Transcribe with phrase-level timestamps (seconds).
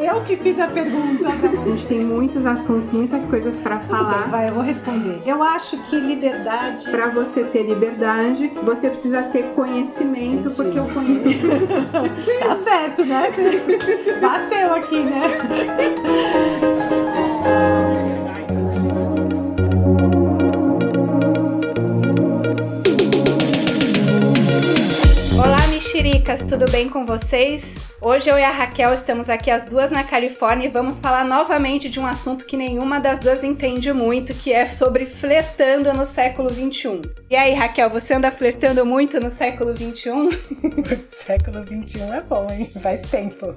[0.00, 1.28] Eu que fiz a pergunta.
[1.28, 4.28] A gente tem muitos assuntos, muitas coisas para falar.
[4.28, 5.20] Vai, eu vou responder.
[5.26, 6.88] Eu acho que liberdade.
[6.90, 11.48] Para você ter liberdade, você precisa ter conhecimento, porque o conhecimento.
[12.40, 13.30] tá certo, né?
[14.20, 15.38] Bateu aqui, né?
[26.26, 27.76] Mexericas, tudo bem com vocês?
[28.00, 31.88] Hoje eu e a Raquel estamos aqui as duas na Califórnia e vamos falar novamente
[31.88, 36.48] de um assunto que nenhuma das duas entende muito, que é sobre flertando no século
[36.48, 37.02] 21.
[37.30, 40.30] E aí, Raquel, você anda flertando muito no século 21?
[41.04, 42.70] século 21 é bom, hein?
[42.80, 43.54] Faz tempo.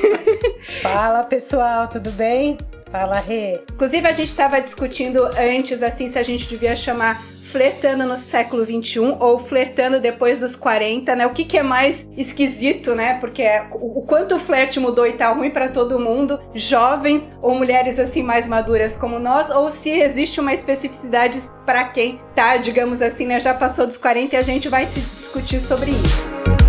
[0.80, 2.56] Fala, pessoal, tudo bem?
[2.90, 3.60] Fala, Rê.
[3.72, 8.64] Inclusive, a gente estava discutindo antes, assim, se a gente devia chamar flertando no século
[8.64, 11.26] 21 ou flertando depois dos 40, né?
[11.26, 13.14] O que, que é mais esquisito, né?
[13.14, 17.28] Porque é, o, o quanto o flerte mudou e tá ruim para todo mundo, jovens
[17.42, 22.56] ou mulheres assim mais maduras como nós, ou se existe uma especificidade para quem tá,
[22.56, 23.40] digamos assim, né?
[23.40, 26.59] Já passou dos 40 e a gente vai discutir sobre isso.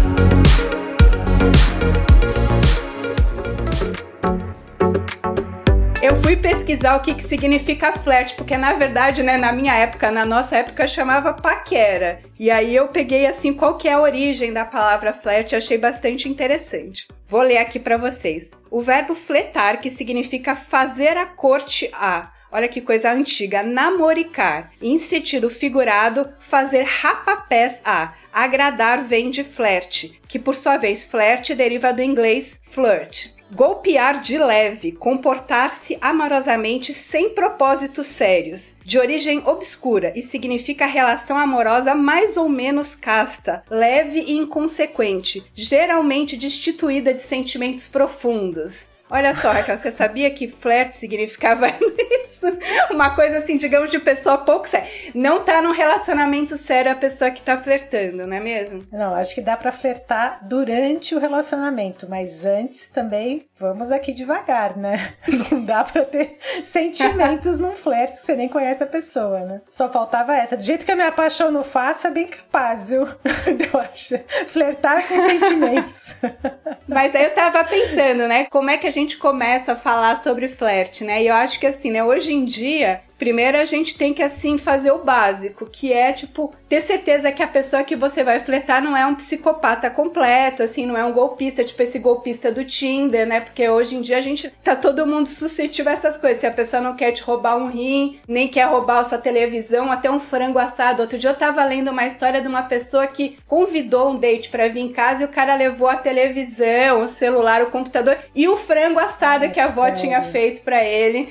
[6.01, 10.09] Eu fui pesquisar o que, que significa flerte, porque na verdade, né, na minha época,
[10.09, 12.23] na nossa época, chamava paquera.
[12.39, 15.77] E aí eu peguei assim qual que é a origem da palavra flerte e achei
[15.77, 17.07] bastante interessante.
[17.27, 18.49] Vou ler aqui para vocês.
[18.71, 23.63] O verbo fletar, que significa fazer a corte a Olha que coisa antiga.
[23.63, 24.71] Namoricar.
[24.81, 28.13] Em sentido figurado, fazer rapapés a.
[28.33, 33.29] Agradar vem de flerte, que por sua vez flerte deriva do inglês flirt.
[33.53, 41.93] Golpear de leve, comportar-se amorosamente sem propósitos sérios, de origem obscura e significa relação amorosa
[41.93, 48.89] mais ou menos casta, leve e inconsequente, geralmente destituída de sentimentos profundos.
[49.13, 51.67] Olha só, Raquel, você sabia que flerte significava
[52.25, 52.47] isso?
[52.89, 54.87] Uma coisa assim, digamos, de pessoa pouco séria.
[55.13, 58.87] Não tá num relacionamento sério a pessoa que tá flertando, não é mesmo?
[58.89, 64.75] Não, acho que dá para flertar durante o relacionamento, mas antes também vamos aqui devagar,
[64.75, 65.13] né?
[65.51, 69.61] Não dá pra ter sentimentos num flerte se você nem conhece a pessoa, né?
[69.69, 70.57] Só faltava essa.
[70.57, 73.07] Do jeito que eu me apaixono fácil, é bem capaz, viu?
[73.71, 74.17] Eu acho.
[74.47, 76.15] Flertar com sentimentos.
[76.87, 78.45] Mas aí eu tava pensando, né?
[78.45, 81.21] Como é que a gente começa a falar sobre flerte, né?
[81.21, 82.03] E eu acho que assim, né?
[82.03, 86.51] Hoje em dia, Primeiro a gente tem que assim fazer o básico, que é tipo
[86.67, 90.87] ter certeza que a pessoa que você vai flertar não é um psicopata completo, assim,
[90.87, 93.39] não é um golpista, tipo esse golpista do Tinder, né?
[93.39, 96.39] Porque hoje em dia a gente tá todo mundo suscetível a essas coisas.
[96.39, 99.91] Se a pessoa não quer te roubar um rim, nem quer roubar a sua televisão,
[99.91, 101.03] até um frango assado.
[101.03, 104.67] Outro dia eu tava lendo uma história de uma pessoa que convidou um date para
[104.67, 108.55] vir em casa e o cara levou a televisão, o celular, o computador e o
[108.55, 111.29] frango assado que a avó tinha feito para ele.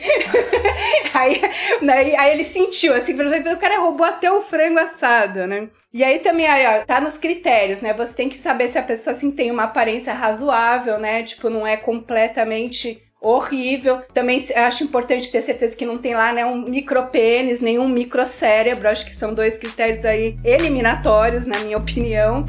[1.14, 1.40] Aí
[1.82, 2.14] né?
[2.16, 5.68] Aí ele sentiu, assim, o cara roubou até o frango assado, né?
[5.92, 7.92] E aí também, aí, ó, tá nos critérios, né?
[7.94, 11.22] Você tem que saber se a pessoa, assim, tem uma aparência razoável, né?
[11.22, 14.00] Tipo, não é completamente horrível.
[14.14, 18.88] Também acho importante ter certeza que não tem lá, né, um micropênis, nem um microcérebro.
[18.88, 22.46] Acho que são dois critérios aí eliminatórios, na minha opinião.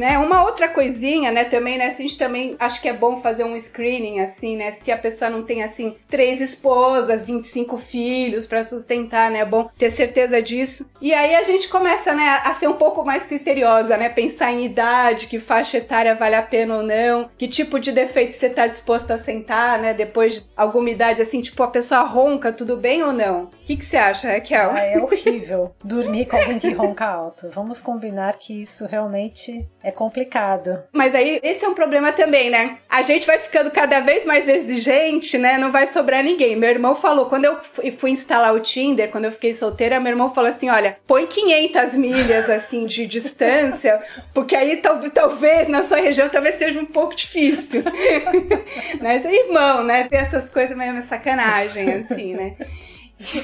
[0.00, 0.18] Né?
[0.18, 3.54] Uma outra coisinha, né, também, né, a gente também acho que é bom fazer um
[3.54, 4.70] screening assim, né?
[4.70, 9.40] Se a pessoa não tem assim três esposas, 25 filhos para sustentar, né?
[9.40, 10.90] É bom ter certeza disso.
[11.02, 14.08] E aí a gente começa, né, a ser um pouco mais criteriosa, né?
[14.08, 18.34] Pensar em idade, que faixa etária vale a pena ou não, que tipo de defeito
[18.34, 19.92] você tá disposto a sentar, né?
[19.92, 23.50] Depois de alguma idade assim, tipo a pessoa ronca, tudo bem ou não?
[23.70, 24.70] O que que você acha, Raquel?
[24.72, 27.48] Ah, é horrível dormir com alguém que ronca alto.
[27.54, 30.82] Vamos combinar que isso realmente é é complicado.
[30.92, 32.78] Mas aí, esse é um problema também, né?
[32.88, 35.58] A gente vai ficando cada vez mais exigente, né?
[35.58, 36.56] Não vai sobrar ninguém.
[36.56, 40.32] Meu irmão falou, quando eu fui instalar o Tinder, quando eu fiquei solteira, meu irmão
[40.32, 44.00] falou assim: olha, põe 500 milhas, assim, de distância,
[44.32, 47.82] porque aí tal, talvez na sua região talvez seja um pouco difícil.
[49.00, 49.20] né?
[49.30, 50.08] Irmão, né?
[50.08, 52.56] Ter essas coisas meio sacanagem, assim, né?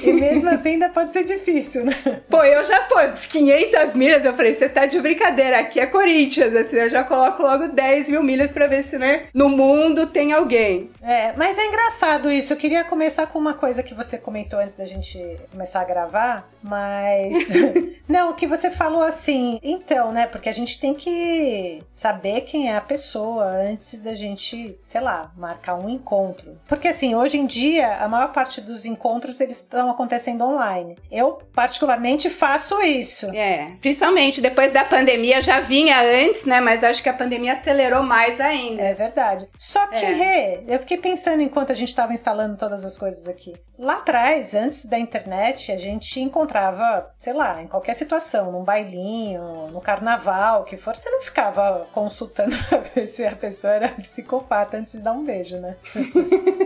[0.01, 1.93] E mesmo assim ainda pode ser difícil, né?
[2.29, 2.95] Pô, eu já, pô,
[3.29, 7.41] 500 milhas, eu falei, você tá de brincadeira, aqui é Corinthians, assim, eu já coloco
[7.41, 10.89] logo 10 mil milhas pra ver se, né, no mundo tem alguém.
[11.01, 12.51] É, mas é engraçado isso.
[12.51, 16.49] Eu queria começar com uma coisa que você comentou antes da gente começar a gravar,
[16.61, 17.47] mas.
[18.07, 19.59] Não, o que você falou assim.
[19.63, 20.27] Então, né?
[20.27, 25.31] Porque a gente tem que saber quem é a pessoa antes da gente, sei lá,
[25.37, 26.57] marcar um encontro.
[26.67, 30.97] Porque assim, hoje em dia, a maior parte dos encontros eles estão acontecendo online.
[31.11, 33.27] Eu, particularmente, faço isso.
[33.35, 36.59] É, principalmente depois da pandemia, já vinha antes, né?
[36.59, 38.81] Mas acho que a pandemia acelerou mais ainda.
[38.81, 39.47] É verdade.
[39.57, 40.13] Só que, é.
[40.13, 43.53] Rê, eu fiquei pensando enquanto a gente estava instalando todas as coisas aqui.
[43.77, 49.67] Lá atrás, antes da internet, a gente encontrava, sei lá, em qualquer situação, num bailinho,
[49.71, 54.77] no carnaval, que for, você não ficava consultando pra ver se a pessoa era psicopata
[54.77, 55.75] antes de dar um beijo, né?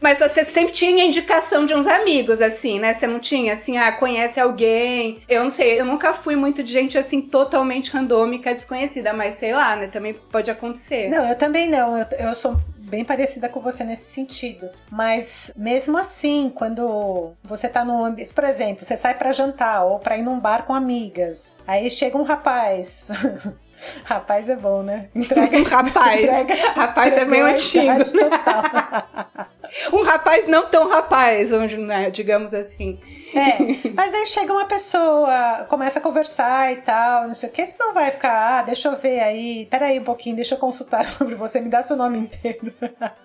[0.00, 2.92] Mas você sempre tinha indicação de uns amigos, assim, né?
[2.92, 5.20] Você não tinha, assim, ah, conhece alguém.
[5.28, 9.52] Eu não sei, eu nunca fui muito de gente, assim, totalmente randômica, desconhecida, mas sei
[9.52, 9.86] lá, né?
[9.88, 11.08] Também pode acontecer.
[11.08, 11.98] Não, eu também não.
[11.98, 12.56] Eu, eu sou
[12.86, 14.70] bem parecida com você nesse sentido.
[14.90, 19.98] Mas mesmo assim, quando você tá num ambiente, por exemplo, você sai para jantar ou
[19.98, 23.10] para ir num bar com amigas, aí chega um rapaz
[24.04, 25.08] Rapaz é bom, né?
[25.14, 26.20] Entrega, rapaz.
[26.24, 27.86] Entrega, rapaz é meio antigo.
[27.86, 28.04] Né?
[29.92, 32.98] um rapaz não tão rapaz, né, digamos assim.
[33.34, 37.66] É, mas aí chega uma pessoa, começa a conversar e tal, não sei o que,
[37.66, 41.04] você não vai ficar, ah, deixa eu ver aí, peraí um pouquinho, deixa eu consultar
[41.06, 42.72] sobre você, me dá seu nome inteiro.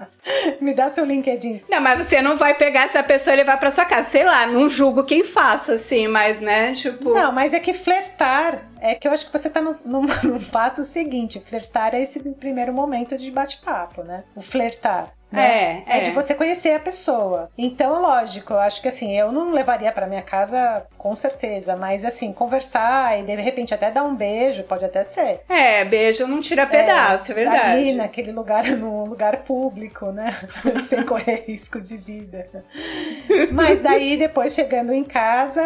[0.60, 1.64] me dá seu LinkedIn.
[1.70, 4.46] Não, mas você não vai pegar essa pessoa e levar pra sua casa, sei lá,
[4.48, 7.14] não julgo quem faça, assim, mas, né, tipo...
[7.14, 10.08] Não, mas é que flertar é que eu acho que você tá no, no
[10.52, 11.42] passo seguinte.
[11.46, 14.24] Flertar é esse primeiro momento de bate-papo, né?
[14.36, 15.14] O flertar.
[15.32, 15.84] Né?
[15.88, 17.50] É, é, é, de você conhecer a pessoa.
[17.58, 22.04] Então, lógico, eu acho que assim, eu não levaria para minha casa com certeza, mas
[22.04, 25.42] assim, conversar e de repente até dar um beijo, pode até ser.
[25.48, 27.70] É, beijo não tira pedaço, é, é verdade.
[27.70, 30.36] Ali naquele lugar, num lugar público, né?
[30.84, 32.48] Sem correr risco de vida.
[33.52, 35.62] Mas daí, depois chegando em casa,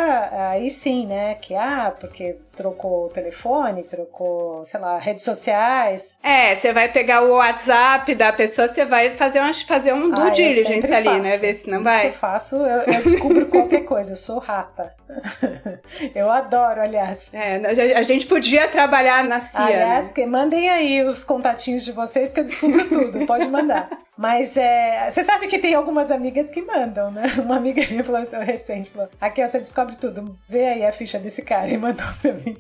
[0.51, 1.35] aí sim, né?
[1.35, 6.17] Que, ah, porque trocou o telefone, trocou, sei lá, redes sociais.
[6.23, 10.27] É, você vai pegar o WhatsApp da pessoa, você vai fazer uma fazer um due
[10.27, 11.21] ah, diligence ali, faço.
[11.21, 11.37] né?
[11.37, 12.07] Ver se não Isso vai.
[12.07, 14.93] Eu faço, eu, eu descubro qualquer coisa, eu sou rata.
[16.15, 17.31] eu adoro, aliás.
[17.33, 17.61] É,
[17.95, 19.61] a gente podia trabalhar na CIA.
[19.61, 20.25] Aliás, né?
[20.25, 23.89] mandem aí os contatinhos de vocês que eu descubro tudo, pode mandar.
[24.17, 27.23] Mas é, você sabe que tem algumas amigas que mandam, né?
[27.43, 31.19] Uma amiga minha falou assim, recente, falou, aqui você descobre tudo, vê aí a ficha
[31.19, 32.57] desse cara e mandou pra mim.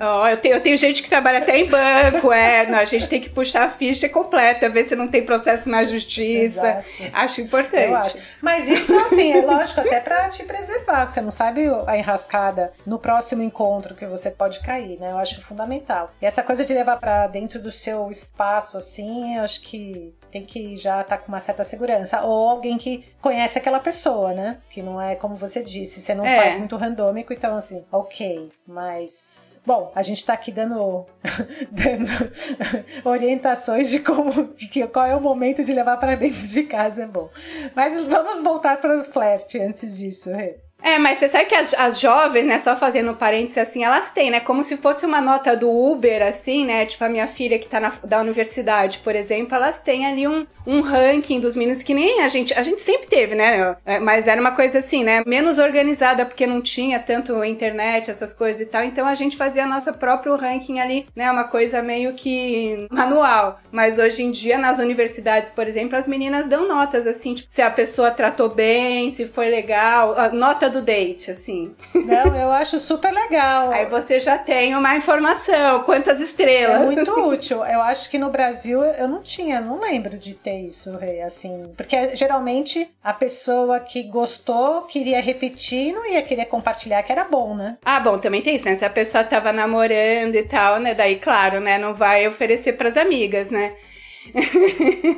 [0.00, 3.08] Oh, eu, tenho, eu tenho gente que trabalha até em banco, é, não, a gente
[3.08, 6.60] tem que puxar a ficha completa, ver se não tem processo na justiça.
[6.60, 6.86] Exato.
[7.12, 7.90] Acho importante.
[7.90, 8.18] Eu acho.
[8.40, 12.98] Mas isso, assim, é lógico, até pra te preservar, você não sabe a enrascada no
[12.98, 15.10] próximo encontro que você pode cair, né?
[15.12, 16.10] Eu acho fundamental.
[16.20, 20.44] E essa coisa de levar para dentro do seu espaço, assim, eu acho que tem
[20.44, 22.22] que já estar tá com uma certa segurança.
[22.22, 24.58] Ou alguém que conhece aquela pessoa, né?
[24.70, 26.42] Que não é como você disse, você não é.
[26.42, 28.50] faz muito randômico, então assim, ok.
[28.66, 29.60] Mas.
[29.64, 31.06] Bom, a gente tá aqui dando,
[31.70, 32.06] dando
[33.04, 34.48] orientações de como.
[34.48, 37.30] de que, qual é o momento de levar para dentro de casa, é bom.
[37.74, 40.65] Mas vamos voltar para o flerte antes disso, Rê.
[40.82, 44.30] É, mas você sabe que as, as jovens, né, só fazendo parênteses assim, elas têm,
[44.30, 47.66] né, como se fosse uma nota do Uber, assim, né, tipo a minha filha que
[47.66, 51.94] tá na, da universidade, por exemplo, elas têm ali um, um ranking dos meninos que
[51.94, 55.22] nem a gente, a gente sempre teve, né, é, mas era uma coisa assim, né,
[55.26, 59.66] menos organizada porque não tinha tanto internet, essas coisas e tal, então a gente fazia
[59.66, 64.78] nosso próprio ranking ali, né, uma coisa meio que manual, mas hoje em dia nas
[64.78, 69.26] universidades, por exemplo, as meninas dão notas, assim, tipo, se a pessoa tratou bem, se
[69.26, 70.28] foi legal, a
[70.68, 71.74] do date, assim.
[71.94, 73.70] Não, eu acho super legal.
[73.70, 76.82] Aí você já tem uma informação, quantas estrelas.
[76.82, 77.64] É muito útil.
[77.64, 81.72] Eu acho que no Brasil eu não tinha, não lembro de ter isso, assim.
[81.76, 87.54] Porque geralmente a pessoa que gostou queria repetir não ia querer compartilhar, que era bom,
[87.54, 87.78] né?
[87.84, 88.74] Ah, bom, também tem isso, né?
[88.74, 90.94] Se a pessoa tava namorando e tal, né?
[90.94, 91.78] Daí, claro, né?
[91.78, 93.74] Não vai oferecer pras amigas, né?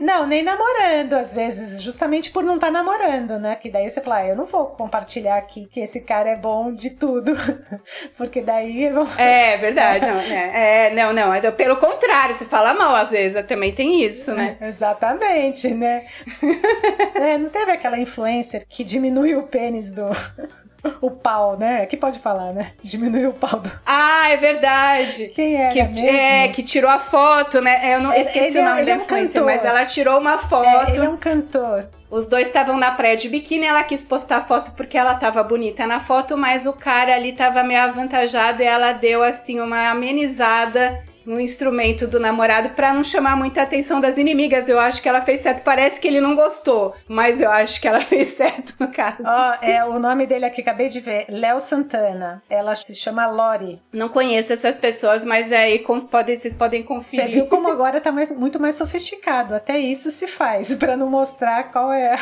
[0.00, 3.56] Não, nem namorando, às vezes, justamente por não estar tá namorando, né?
[3.56, 6.72] Que daí você fala, ah, eu não vou compartilhar aqui que esse cara é bom
[6.72, 7.32] de tudo,
[8.16, 9.08] porque daí eu não...
[9.18, 13.44] É, verdade, não, é, é, não, não, é, pelo contrário, se fala mal às vezes,
[13.46, 14.56] também tem isso, né?
[14.60, 16.04] É, exatamente, né?
[17.14, 20.08] é, não teve aquela influencer que diminuiu o pênis do
[21.00, 21.87] o pau, né?
[21.87, 22.73] Que pode falar, né?
[22.82, 23.70] Diminuiu o pau do.
[23.85, 25.28] Ah, é verdade.
[25.35, 26.08] Quem era que, mesmo?
[26.08, 27.94] É, que tirou a foto, né?
[27.94, 29.44] Eu não É, esqueci ele o é- nome ele da é um influencer, cantor.
[29.44, 30.90] mas ela tirou uma É, foto.
[30.90, 31.88] ele é um cantor.
[32.11, 35.87] Os dois estavam na praia de biquíni, ela quis postar foto porque ela tava bonita
[35.87, 41.04] na foto, mas o cara ali tava meio avantajado e ela deu assim uma amenizada
[41.28, 44.68] no instrumento do namorado pra não chamar muita atenção das inimigas.
[44.68, 45.62] Eu acho que ela fez certo.
[45.62, 49.23] Parece que ele não gostou, mas eu acho que ela fez certo no caso.
[49.25, 51.26] Ó, é o nome dele aqui, acabei de ver.
[51.28, 52.42] Léo Santana.
[52.49, 53.80] Ela se chama Lori.
[53.92, 57.26] Não conheço essas pessoas, mas aí com- pode, vocês podem conferir.
[57.26, 59.54] Você viu como agora tá mais- muito mais sofisticado.
[59.54, 62.16] Até isso se faz, pra não mostrar qual é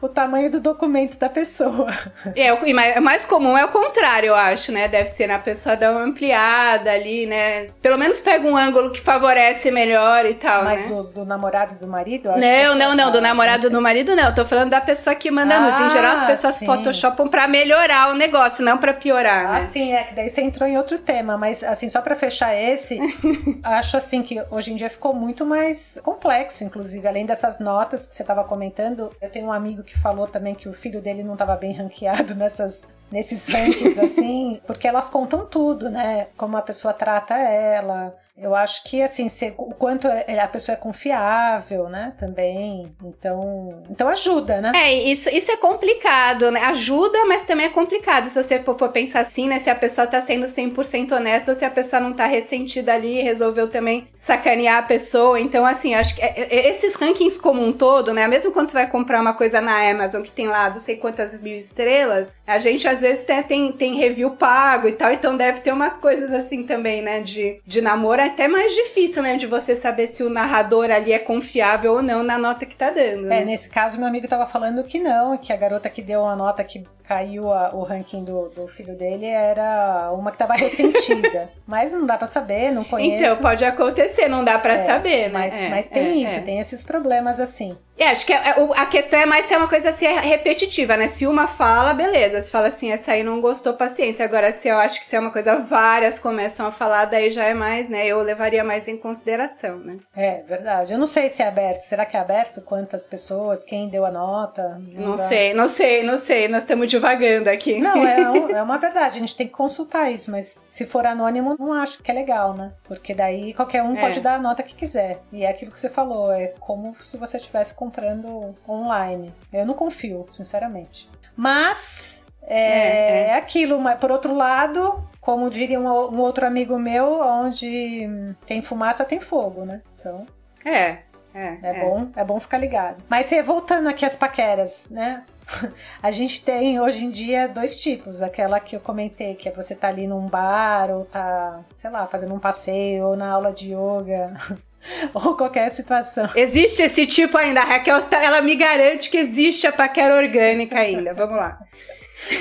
[0.00, 1.92] o tamanho do documento da pessoa.
[2.36, 4.88] É, o mais- comum é o contrário, eu acho, né?
[4.88, 7.68] Deve ser na pessoa dar uma ampliada ali, né?
[7.82, 10.88] Pelo menos pega um ângulo que favorece melhor e tal, Mas né?
[10.88, 12.30] do, do namorado do marido?
[12.30, 14.24] acho Não, que- não, não, do namorado do marido não.
[14.26, 15.80] Eu tô falando da pessoa que manda Ah, nudes.
[15.80, 16.66] Em geral, as pessoas sim.
[16.66, 19.60] photoshopam pra melhorar o negócio, não pra piorar, Ah, né?
[19.62, 22.98] sim, é que daí você entrou em outro tema, mas assim, só pra fechar esse,
[23.62, 28.14] acho assim que hoje em dia ficou muito mais complexo, inclusive, além dessas notas que
[28.14, 31.36] você tava comentando, eu tenho um amigo que falou também que o filho dele não
[31.36, 36.28] tava bem ranqueado nessas nesses rankings assim, porque elas contam tudo, né?
[36.36, 38.14] Como a pessoa trata ela.
[38.40, 42.12] Eu acho que assim, se- o quanto é- a pessoa é confiável, né?
[42.18, 42.94] Também.
[43.04, 44.72] Então, então ajuda, né?
[44.76, 46.60] É, isso, isso é complicado, né?
[46.64, 48.26] Ajuda, mas também é complicado.
[48.28, 49.58] Se você for pensar assim, né?
[49.58, 53.22] Se a pessoa tá sendo 100% honesta se a pessoa não tá ressentida ali e
[53.22, 55.40] resolveu também sacanear a pessoa.
[55.40, 58.28] Então, assim, acho que é- é- esses rankings como um todo, né?
[58.28, 61.40] Mesmo quando você vai comprar uma coisa na Amazon que tem lá não sei quantas
[61.40, 65.10] mil estrelas, a gente às vezes tem, tem, tem review pago e tal.
[65.12, 67.20] Então deve ter umas coisas assim também, né?
[67.20, 68.27] De, de namoro.
[68.28, 69.36] É até mais difícil, né?
[69.36, 72.90] De você saber se o narrador ali é confiável ou não na nota que tá
[72.90, 73.26] dando.
[73.26, 73.44] É, né?
[73.44, 76.62] nesse caso, meu amigo tava falando que não, que a garota que deu a nota
[76.62, 81.50] que caiu a- o ranking do, do filho dele era uma que tava ressentida.
[81.66, 83.24] mas não dá pra saber, não conheço.
[83.24, 85.28] Então, pode acontecer, não dá pra É, saber, né?
[85.32, 86.42] Mas, É, mas tem é, isso, é.
[86.42, 87.76] tem esses problemas assim.
[87.98, 90.20] É, acho que é- é- a questão é mais se é uma coisa assim é
[90.20, 91.08] repetitiva, né?
[91.08, 92.40] Se uma fala, beleza.
[92.42, 94.24] Se fala assim, essa aí não gostou, paciência.
[94.24, 97.44] Agora, se eu acho que se é uma coisa várias começam a falar, daí já
[97.44, 98.06] é mais, né?
[98.06, 99.98] Eu levaria mais em consideração, né?
[100.14, 100.92] É, verdade.
[100.92, 101.80] Eu não sei se é aberto.
[101.82, 102.60] Será que é aberto?
[102.62, 103.64] Quantas pessoas?
[103.64, 104.80] Quem deu a nota?
[104.92, 105.18] Não dá.
[105.18, 106.48] sei, não sei, não sei.
[106.48, 107.78] Nós estamos divagando aqui.
[107.80, 109.16] Não, é, um- é uma verdade.
[109.16, 112.54] A gente tem que consultar isso, mas se for anônimo, não acho que é legal,
[112.54, 112.72] né?
[112.84, 114.00] Porque daí qualquer um É.
[114.00, 115.20] pode dar a nota que quiser.
[115.32, 119.34] E é aquilo que você falou, é como se você estivesse comprando online.
[119.52, 121.08] Eu não confio, sinceramente.
[121.36, 123.80] Mas é, É, é aquilo.
[123.80, 128.08] Mas por outro lado, como diria um, um outro amigo meu, onde
[128.46, 129.82] tem fumaça tem fogo, né?
[129.94, 130.24] Então
[130.64, 131.00] É,
[131.34, 131.58] é.
[131.62, 133.04] é, bom, é bom ficar ligado.
[133.10, 135.24] Mas voltando aqui às paqueras, né?
[136.02, 138.22] A gente tem hoje em dia dois tipos.
[138.22, 142.06] Aquela que eu comentei, que é você tá ali num bar, ou tá, sei lá,
[142.06, 144.34] fazendo um passeio, ou na aula de yoga,
[145.12, 146.30] ou qualquer situação.
[146.34, 147.60] Existe esse tipo ainda.
[147.60, 151.12] A Raquel, ela me garante que existe a paquera orgânica ainda.
[151.12, 151.58] Vamos lá.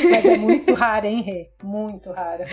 [0.09, 1.49] Mas é muito raro, hein, Rê?
[1.63, 2.43] Muito raro.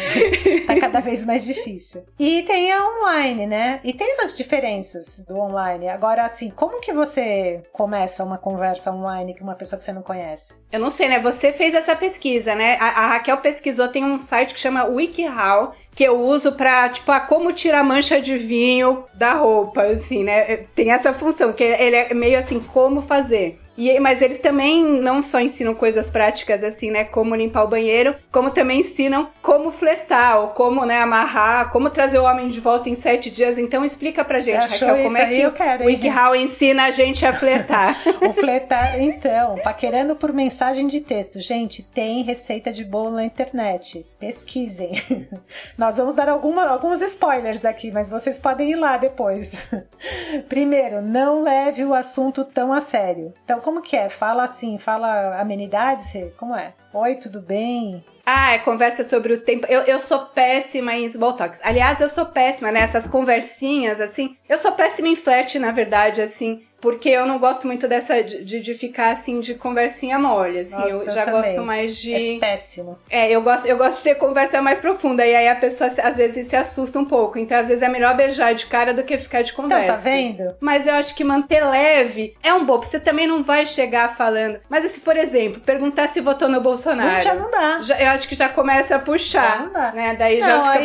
[0.66, 2.04] Tá cada vez mais difícil.
[2.18, 3.80] E tem a online, né?
[3.82, 5.88] E tem umas diferenças do online.
[5.88, 10.02] Agora, assim, como que você começa uma conversa online com uma pessoa que você não
[10.02, 10.60] conhece?
[10.70, 11.18] Eu não sei, né?
[11.20, 12.76] Você fez essa pesquisa, né?
[12.80, 17.10] A, a Raquel pesquisou, tem um site que chama WikiHow, que eu uso pra, tipo,
[17.12, 20.56] ah, como tirar mancha de vinho da roupa, assim, né?
[20.74, 23.60] Tem essa função, que ele é meio assim, como fazer.
[23.76, 27.04] E, mas eles também não só ensinam coisas práticas, assim, né?
[27.04, 32.18] Como limpar o banheiro, como também ensinam como flertar, ou como, né, amarrar, como trazer
[32.18, 33.58] o homem de volta em sete dias.
[33.58, 35.86] Então explica pra gente, Raquel, como é que Eu quero, o?
[35.86, 37.94] WikiHow ensina a gente a flertar.
[38.24, 41.38] O fletar, então, paquerando por mensagem de texto.
[41.38, 44.06] Gente, tem receita de bolo na internet.
[44.18, 44.92] Pesquisem.
[45.76, 49.56] Nós vamos dar alguma, alguns spoilers aqui, mas vocês podem ir lá depois.
[50.48, 53.34] Primeiro, não leve o assunto tão a sério.
[53.44, 54.10] Então, como que é?
[54.10, 56.12] Fala assim, fala amenidades?
[56.36, 56.74] Como é?
[56.92, 58.04] Oi, tudo bem?
[58.26, 59.66] Ah, é conversa sobre o tempo.
[59.70, 61.60] Eu, eu sou péssima em small talks.
[61.64, 64.36] Aliás, eu sou péssima nessas conversinhas, assim.
[64.46, 66.62] Eu sou péssima em flerte, na verdade, assim.
[66.84, 70.76] Porque eu não gosto muito dessa de, de ficar assim de conversinha mole, assim.
[70.78, 71.40] Nossa, eu eu já também.
[71.40, 72.36] gosto mais de.
[72.36, 72.98] É péssimo.
[73.08, 75.24] É, eu gosto, eu gosto de ter conversa mais profunda.
[75.26, 77.38] E aí a pessoa às vezes se assusta um pouco.
[77.38, 79.82] Então, às vezes é melhor beijar de cara do que ficar de conversa.
[79.84, 80.54] Então, tá vendo?
[80.60, 82.84] Mas eu acho que manter leve é um bobo.
[82.84, 84.60] Você também não vai chegar falando.
[84.68, 87.22] Mas assim, por exemplo, perguntar se votou no Bolsonaro.
[87.22, 87.80] Já não dá.
[87.80, 89.56] Já- eu acho que já começa a puxar.
[89.56, 89.92] Já não dá.
[89.92, 90.16] Né?
[90.18, 90.82] Daí Não, já fica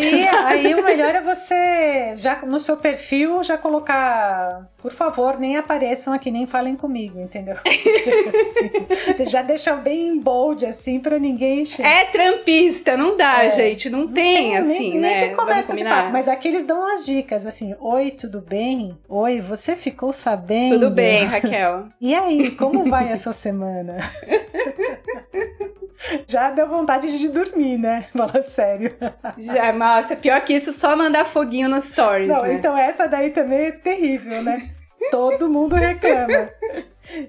[0.47, 5.57] aí, aí o melhor é você, já no seu perfil, já colocar por favor, nem
[5.57, 7.55] apareçam aqui, nem falem comigo, entendeu?
[7.59, 11.85] assim, você já deixa bem bold, assim, pra ninguém encher.
[11.85, 13.49] É trampista, não dá, é.
[13.49, 13.89] gente.
[13.89, 15.09] Não, não tem, tem, assim, nem, né?
[15.11, 18.97] Nem tem começa de papo, mas aqui eles dão as dicas, assim, oi, tudo bem?
[19.07, 20.75] Oi, você ficou sabendo?
[20.75, 21.87] Tudo bem, Raquel.
[21.99, 23.97] E aí, como vai a sua semana?
[26.27, 28.07] Já deu vontade de dormir, né?
[28.15, 28.95] Fala sério.
[29.37, 32.27] Já, nossa, pior que isso, só mandar foguinho nos stories.
[32.27, 32.53] Não, né?
[32.53, 34.69] então essa daí também é terrível, né?
[35.11, 36.49] Todo mundo reclama.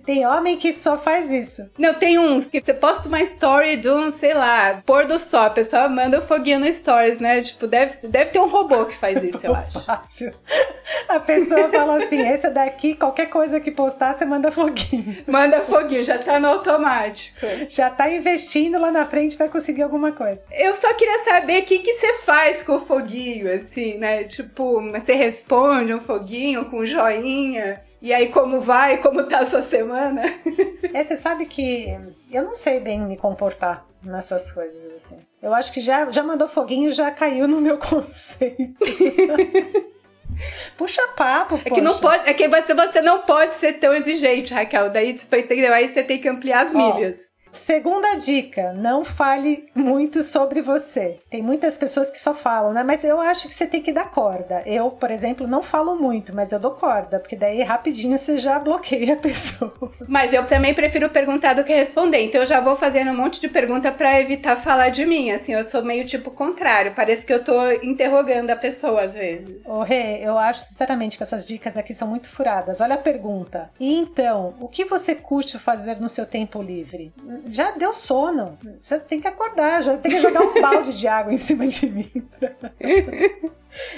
[0.05, 1.71] Tem homem que só faz isso.
[1.79, 5.43] Não, tem uns que você posta uma story de um, sei lá, pôr do sol,
[5.43, 7.41] a pessoa manda o foguinho no stories, né?
[7.41, 9.81] Tipo, deve, deve ter um robô que faz isso, eu acho.
[11.09, 15.25] A pessoa fala assim: essa daqui, qualquer coisa que postar, você manda foguinho.
[15.27, 17.39] Manda foguinho, já tá no automático.
[17.69, 20.47] Já tá investindo lá na frente vai conseguir alguma coisa.
[20.53, 24.25] Eu só queria saber o que, que você faz com o foguinho, assim, né?
[24.25, 27.81] Tipo, você responde um foguinho com joinha.
[28.03, 28.99] E aí, como vai?
[28.99, 30.23] Como tá a sua semana?
[30.93, 31.97] É, você sabe que
[32.33, 35.19] eu não sei bem me comportar nessas coisas, assim.
[35.41, 38.75] Eu acho que já, já mandou foguinho já caiu no meu conceito.
[40.77, 44.53] Puxa papo, É que não pode, é que você, você não pode ser tão exigente,
[44.53, 44.91] Raquel.
[44.91, 45.73] Daí, entendeu?
[45.73, 47.31] Aí você tem que ampliar as milhas.
[47.53, 51.19] Segunda dica, não fale muito sobre você.
[51.29, 52.83] Tem muitas pessoas que só falam, né?
[52.85, 54.63] Mas eu acho que você tem que dar corda.
[54.65, 58.59] Eu, por exemplo, não falo muito, mas eu dou corda, porque daí rapidinho você já
[58.59, 59.73] bloqueia a pessoa.
[60.09, 62.21] Mas eu também prefiro perguntar do que responder.
[62.21, 65.31] Então eu já vou fazendo um monte de pergunta para evitar falar de mim.
[65.31, 66.93] Assim, eu sou meio tipo contrário.
[66.95, 69.67] Parece que eu tô interrogando a pessoa às vezes.
[69.67, 72.81] Ô, Rê, eu acho sinceramente que essas dicas aqui são muito furadas.
[72.81, 73.71] Olha a pergunta.
[73.79, 77.13] E então, o que você curte fazer no seu tempo livre?
[77.47, 78.59] Já deu sono.
[78.77, 81.87] Você tem que acordar, já tem que jogar um balde de água em cima de
[81.89, 82.11] mim.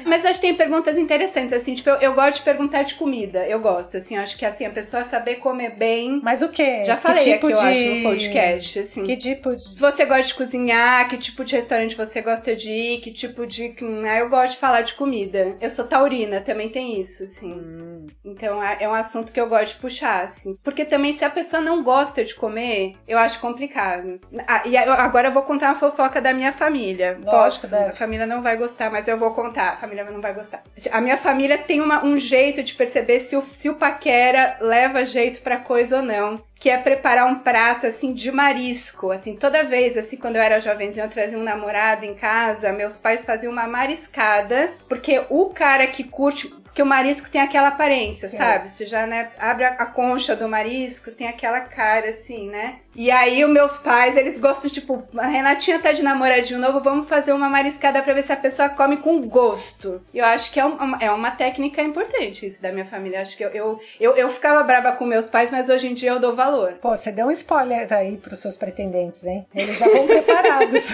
[0.05, 3.47] Mas acho que tem perguntas interessantes, assim, tipo, eu, eu, gosto de perguntar de comida,
[3.47, 6.21] eu gosto, assim, acho que assim, a pessoa saber comer bem.
[6.23, 6.85] Mas o quê?
[6.85, 7.63] Já falei que tipo aqui, de...
[7.63, 9.05] eu acho, no podcast, assim.
[9.05, 9.81] Que tipo de...
[9.81, 13.75] Você gosta de cozinhar, que tipo de restaurante você gosta de ir, que tipo de...
[14.09, 15.57] Ah, eu gosto de falar de comida.
[15.61, 17.53] Eu sou taurina, também tem isso, assim.
[17.53, 17.92] Hum.
[18.25, 20.57] Então, é, é um assunto que eu gosto de puxar, assim.
[20.63, 24.21] Porque também, se a pessoa não gosta de comer, eu acho complicado.
[24.47, 27.19] Ah, e agora eu vou contar uma fofoca da minha família.
[27.25, 27.69] Posso?
[27.69, 27.91] Deve.
[27.91, 30.63] A família não vai gostar, mas eu vou contar a família não vai gostar.
[30.91, 35.05] A minha família tem uma, um jeito de perceber se o, se o paquera leva
[35.05, 39.65] jeito pra coisa ou não que é preparar um prato assim de marisco, assim, toda
[39.65, 43.53] vez assim quando eu era jovenzinha eu trazia um namorado em casa, meus pais faziam
[43.53, 48.39] uma mariscada, porque o cara que curte porque o marisco tem aquela aparência, Sim.
[48.39, 48.71] sabe?
[48.71, 52.81] Você já, né, abre a concha do marisco, tem aquela cara assim, né?
[52.95, 57.09] E aí, os meus pais, eles gostam, tipo, a Renatinha tá de namoradinho novo, vamos
[57.09, 60.03] fazer uma mariscada pra ver se a pessoa come com gosto.
[60.13, 63.19] E eu acho que é, um, é uma técnica importante isso da minha família.
[63.19, 65.95] Eu acho que eu, eu, eu, eu, ficava brava com meus pais, mas hoje em
[65.95, 66.75] dia eu dou valor.
[66.83, 69.47] Pô, você deu um spoiler aí pros seus pretendentes, hein?
[69.55, 70.89] Eles já vão preparados.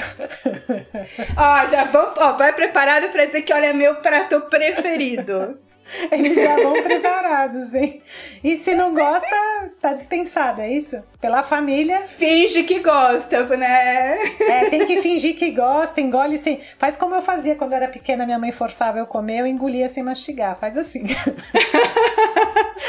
[1.37, 5.59] ó, já vão, ó, vai preparado pra dizer que, olha, é meu prato preferido.
[6.12, 8.03] Eles já vão preparados, hein?
[8.42, 11.03] E se não gosta, tá dispensado, é isso?
[11.20, 12.01] Pela família.
[12.03, 14.18] Finge que gosta, né?
[14.40, 16.61] É, tem que fingir que gosta, engole sem.
[16.79, 20.03] Faz como eu fazia quando era pequena, minha mãe forçava eu comer, eu engolia sem
[20.03, 20.59] mastigar.
[20.59, 21.05] Faz assim.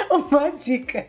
[0.09, 1.05] Uma dica.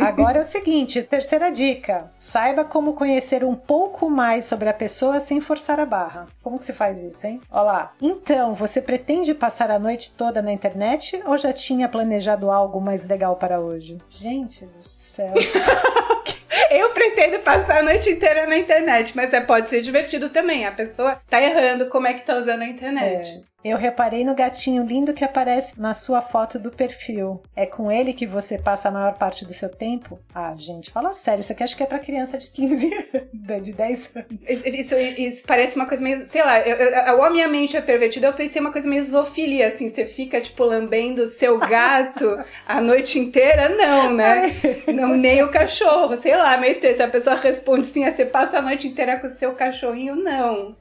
[0.00, 2.10] Agora é o seguinte, terceira dica.
[2.18, 6.26] Saiba como conhecer um pouco mais sobre a pessoa sem forçar a barra.
[6.42, 7.40] Como que se faz isso, hein?
[7.50, 7.92] Olha lá.
[8.00, 10.91] Então, você pretende passar a noite toda na internet
[11.26, 13.98] ou já tinha planejado algo mais legal para hoje?
[14.08, 15.34] Gente do céu.
[16.70, 20.66] Eu pretendo passar a noite inteira na internet, mas é, pode ser divertido também.
[20.66, 23.42] A pessoa tá errando como é que tá usando a internet.
[23.46, 23.51] É.
[23.64, 27.40] Eu reparei no gatinho lindo que aparece na sua foto do perfil.
[27.54, 30.18] É com ele que você passa a maior parte do seu tempo?
[30.34, 31.40] Ah, gente, fala sério.
[31.40, 34.26] Isso aqui acho que é pra criança de 15 anos, de 10 anos.
[34.48, 36.18] Isso, isso, isso parece uma coisa meio.
[36.24, 39.04] Sei lá, eu, eu, ou a minha mente é pervertida, eu pensei uma coisa meio
[39.04, 39.88] zoofilia, assim.
[39.88, 43.68] Você fica, tipo, lambendo o seu gato a noite inteira?
[43.68, 44.52] Não, né?
[44.92, 46.16] Não, nem o cachorro.
[46.16, 46.96] Sei lá, estranho.
[46.96, 50.16] Se a pessoa responde sim, você passa a noite inteira com o seu cachorrinho?
[50.16, 50.74] Não.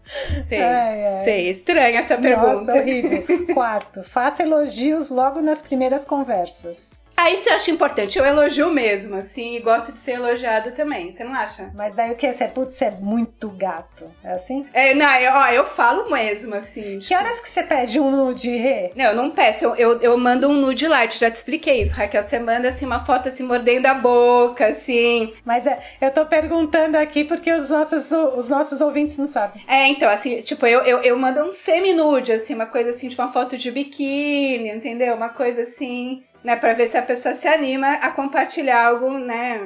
[0.47, 0.61] Sei.
[0.61, 1.15] Ai, ai.
[1.17, 1.49] Sei.
[1.49, 2.53] Estranha essa pergunta.
[2.53, 3.23] Nossa horrível.
[3.53, 7.00] Quarto, faça elogios logo nas primeiras conversas.
[7.15, 8.17] Ah, isso eu acho importante.
[8.17, 11.11] Eu elogio mesmo, assim, e gosto de ser elogiado também.
[11.11, 11.71] Você não acha?
[11.75, 12.31] Mas daí o que?
[12.31, 14.11] Você é, putz, você é muito gato.
[14.23, 14.67] É assim?
[14.73, 16.97] É, não, eu, ó, eu falo mesmo, assim.
[16.97, 17.07] Tipo...
[17.07, 18.91] Que horas que você pede um nude, Rê?
[18.95, 19.65] Não, eu não peço.
[19.65, 21.19] Eu, eu, eu mando um nude light.
[21.19, 22.23] Já te expliquei isso, Raquel.
[22.23, 25.33] Você manda, assim, uma foto, assim, mordendo a boca, assim.
[25.45, 29.63] Mas é, eu tô perguntando aqui porque os nossos, os nossos ouvintes não sabem.
[29.67, 33.21] É, então, assim, tipo, eu, eu, eu mando um semi-nude, assim, uma coisa assim, tipo
[33.21, 35.15] uma foto de biquíni, entendeu?
[35.15, 39.59] Uma coisa assim né, para ver se a pessoa se anima a compartilhar algo, né,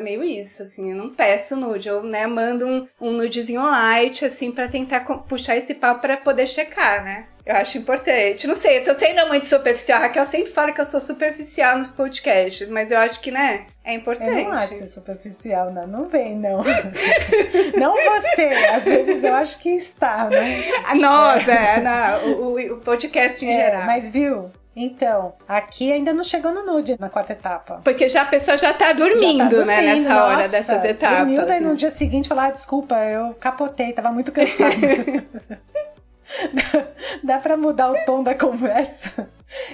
[0.00, 4.50] meio isso, assim, eu não peço nude, eu, né, mando um, um nudezinho light, assim,
[4.50, 7.26] para tentar puxar esse papo para poder checar, né.
[7.44, 8.46] Eu acho importante.
[8.46, 9.98] Não sei, eu tô sendo muito superficial.
[9.98, 13.66] A Raquel sempre fala que eu sou superficial nos podcasts, mas eu acho que, né,
[13.84, 14.30] é importante.
[14.30, 15.86] Eu não acho ser superficial, não.
[15.88, 16.62] Não vem, não.
[17.76, 18.44] não você.
[18.44, 20.62] Às vezes eu acho que está, né?
[20.94, 21.80] Nossa, é.
[21.80, 23.86] não, o, o, podcast em é, geral.
[23.86, 27.80] Mas viu, então, aqui ainda não chegou no nude na quarta etapa.
[27.84, 30.84] Porque já a pessoa já tá dormindo, já tá dormindo né, nessa nossa, hora dessas
[30.84, 31.18] etapas.
[31.18, 31.68] Dormiu, daí né?
[31.68, 34.72] no dia seguinte falar, ah, desculpa, eu capotei, tava muito cansado.
[37.22, 39.28] Dá pra mudar o tom da conversa?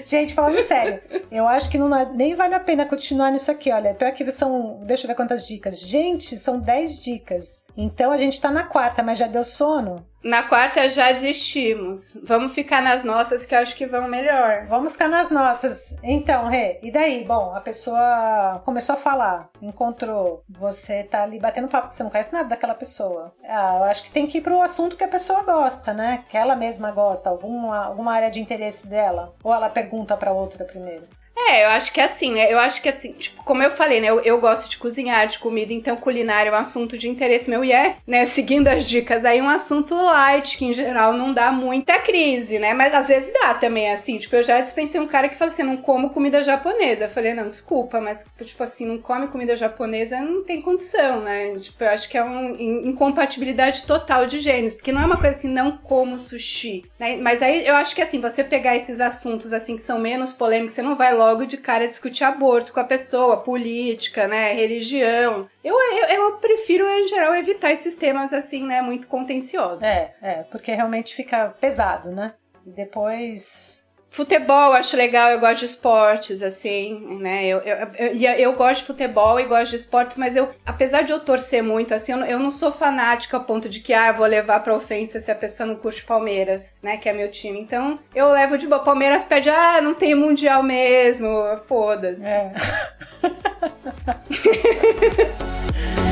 [0.05, 3.71] Gente, falando sério, eu acho que não, nem vale a pena continuar nisso aqui.
[3.71, 4.81] Olha, pior que são.
[4.83, 5.81] Deixa eu ver quantas dicas.
[5.81, 7.65] Gente, são 10 dicas.
[7.77, 10.05] Então a gente tá na quarta, mas já deu sono?
[10.23, 12.19] Na quarta já desistimos.
[12.25, 14.67] Vamos ficar nas nossas que acho que vão melhor.
[14.67, 15.97] Vamos ficar nas nossas.
[16.03, 17.25] Então, Rê, e daí?
[17.25, 22.33] Bom, a pessoa começou a falar, encontrou, você tá ali batendo papo, você não conhece
[22.33, 23.33] nada daquela pessoa.
[23.45, 26.25] Ah, eu acho que tem que ir pro assunto que a pessoa gosta, né?
[26.29, 29.35] Que ela mesma gosta, alguma, alguma área de interesse dela.
[29.43, 31.07] Ou ela pergunta pra outra primeiro.
[31.47, 32.53] É, eu acho que é assim, né?
[32.53, 34.09] Eu acho que, assim, tipo, como eu falei, né?
[34.09, 37.65] Eu, eu, gosto de cozinhar, de comida, então culinária é um assunto de interesse meu
[37.65, 38.25] e é, né?
[38.27, 42.75] Seguindo as dicas aí, um assunto light, que em geral não dá muita crise, né?
[42.75, 44.19] Mas às vezes dá também, assim.
[44.19, 47.05] Tipo, eu já dispensei um cara que falou assim: não como comida japonesa.
[47.05, 51.57] Eu falei, não, desculpa, mas, tipo assim, não come comida japonesa, não tem condição, né?
[51.59, 55.31] Tipo, eu acho que é uma incompatibilidade total de gênios, porque não é uma coisa
[55.31, 57.17] assim, não como sushi, né?
[57.17, 60.75] Mas aí eu acho que, assim, você pegar esses assuntos, assim, que são menos polêmicos,
[60.75, 65.49] você não vai logo logo de cara discutir aborto com a pessoa, política, né, religião.
[65.63, 69.83] Eu, eu, eu, prefiro, em geral, evitar esses temas, assim, né, muito contenciosos.
[69.83, 72.35] É, é, porque realmente fica pesado, né?
[72.67, 77.47] E depois Futebol, acho legal, eu gosto de esportes, assim, né?
[77.47, 81.13] Eu, eu, eu, eu, gosto de futebol e gosto de esportes, mas eu, apesar de
[81.13, 84.15] eu torcer muito, assim, eu, eu não sou fanática a ponto de que, ah, eu
[84.15, 86.97] vou levar pra ofensa se a pessoa não curte Palmeiras, né?
[86.97, 87.61] Que é meu time.
[87.61, 88.83] Então, eu levo de boa.
[88.83, 91.29] Palmeiras pede, ah, não tem mundial mesmo,
[91.67, 92.27] foda-se.
[92.27, 92.53] É.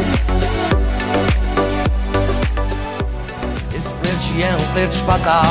[4.36, 5.44] flerte é um flerte fatal.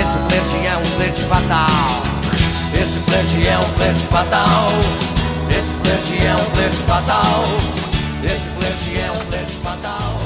[0.00, 1.66] Esse flerte é um flerte fatal.
[2.74, 4.68] Esse flerte é um flerte fatal.
[5.50, 7.44] Esse flerte é um flerte fatal.
[8.24, 10.21] Esse flerte é um flerte fatal.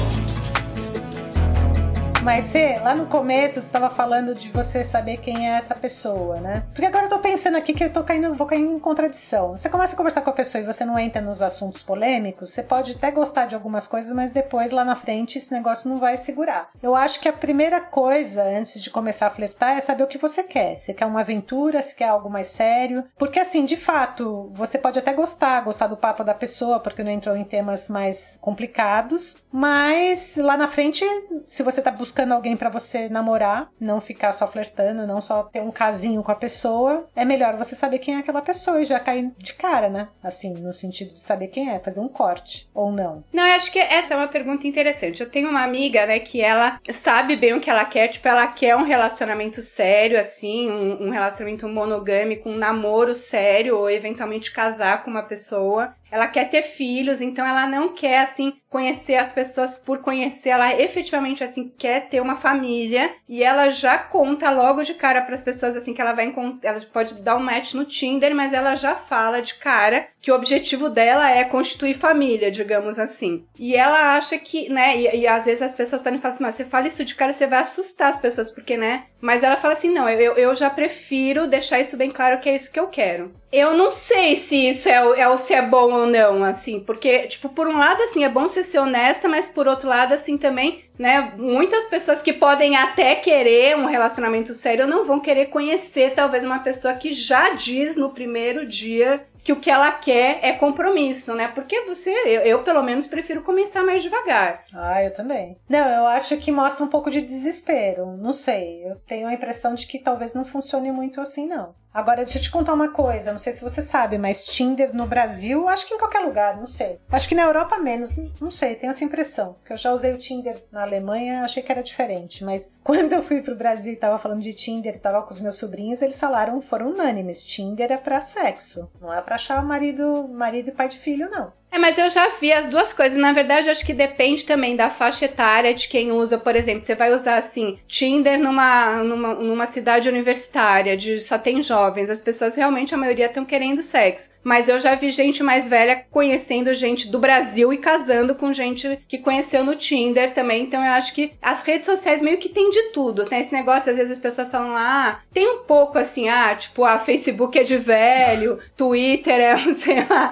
[2.27, 6.41] Mas você, lá no começo, você estava falando de você saber quem é essa pessoa,
[6.41, 6.65] né?
[6.73, 9.55] Porque agora eu tô pensando aqui que eu tô caindo, vou cair em contradição.
[9.55, 12.61] Você começa a conversar com a pessoa e você não entra nos assuntos polêmicos, você
[12.61, 16.17] pode até gostar de algumas coisas, mas depois lá na frente esse negócio não vai
[16.17, 16.69] segurar.
[16.83, 20.17] Eu acho que a primeira coisa antes de começar a flertar é saber o que
[20.17, 20.77] você quer.
[20.77, 23.05] Você quer uma aventura, se quer algo mais sério.
[23.17, 27.11] Porque assim, de fato, você pode até gostar, gostar do papo da pessoa, porque não
[27.11, 31.05] entrou em temas mais complicados, mas lá na frente,
[31.45, 35.43] se você tá buscando buscando alguém para você namorar, não ficar só flertando, não só
[35.43, 38.85] ter um casinho com a pessoa, é melhor você saber quem é aquela pessoa e
[38.85, 40.07] já cair de cara, né?
[40.23, 43.23] Assim, no sentido de saber quem é, fazer um corte ou não.
[43.31, 45.21] Não, eu acho que essa é uma pergunta interessante.
[45.21, 48.47] Eu tenho uma amiga, né, que ela sabe bem o que ela quer, tipo, ela
[48.47, 55.03] quer um relacionamento sério, assim, um, um relacionamento monogâmico, um namoro sério, ou eventualmente casar
[55.03, 55.93] com uma pessoa.
[56.09, 60.49] Ela quer ter filhos, então ela não quer, assim, conhecer as pessoas por conhecer.
[60.49, 63.11] Ela efetivamente, assim, quer ter uma família.
[63.27, 66.71] E ela já conta logo de cara para as pessoas, assim, que ela vai encontrar.
[66.71, 70.35] Ela pode dar um match no Tinder, mas ela já fala de cara que o
[70.35, 73.45] objetivo dela é constituir família, digamos assim.
[73.57, 76.55] E ela acha que, né, e, e às vezes as pessoas podem falar assim, mas
[76.55, 79.05] você fala isso de cara, você vai assustar as pessoas, porque, né?
[79.21, 82.55] Mas ela fala assim, não, eu, eu já prefiro deixar isso bem claro que é
[82.55, 83.33] isso que eu quero.
[83.51, 87.47] Eu não sei se isso é, é se é bom ou não, assim, porque, tipo,
[87.49, 90.83] por um lado, assim, é bom você ser honesta, mas por outro lado, assim, também,
[90.97, 96.43] né, muitas pessoas que podem até querer um relacionamento sério não vão querer conhecer, talvez,
[96.43, 101.33] uma pessoa que já diz no primeiro dia que o que ela quer é compromisso,
[101.33, 101.47] né?
[101.47, 104.61] Porque você, eu, eu, pelo menos prefiro começar mais devagar.
[104.73, 105.55] Ah, eu também.
[105.69, 108.17] Não, eu acho que mostra um pouco de desespero.
[108.17, 108.83] Não sei.
[108.85, 111.73] Eu tenho a impressão de que talvez não funcione muito assim, não.
[111.93, 115.07] Agora, deixa eu te contar uma coisa, não sei se você sabe, mas Tinder no
[115.07, 116.99] Brasil, acho que em qualquer lugar, não sei.
[117.09, 119.55] Acho que na Europa menos, não sei, tenho essa impressão.
[119.65, 123.23] Que eu já usei o Tinder na Alemanha, achei que era diferente, mas quando eu
[123.23, 126.61] fui pro Brasil e tava falando de Tinder tava com os meus sobrinhos, eles falaram,
[126.61, 130.99] foram unânimes, Tinder é pra sexo, não é pra achar marido, marido e pai de
[130.99, 131.51] filho, não.
[131.71, 133.17] É, mas eu já vi as duas coisas.
[133.17, 136.37] Na verdade, acho que depende também da faixa etária de quem usa.
[136.37, 141.61] Por exemplo, você vai usar assim, Tinder numa, numa, numa cidade universitária, de só tem
[141.61, 142.09] jovens.
[142.09, 144.29] As pessoas realmente, a maioria, estão querendo sexo.
[144.43, 148.99] Mas eu já vi gente mais velha conhecendo gente do Brasil e casando com gente
[149.07, 150.63] que conheceu no Tinder também.
[150.63, 153.41] Então eu acho que as redes sociais meio que tem de tudo, né?
[153.41, 156.93] Esse negócio, às vezes as pessoas falam, ah, tem um pouco assim, ah, tipo, a
[156.93, 160.31] ah, Facebook é de velho, Twitter é, sei lá,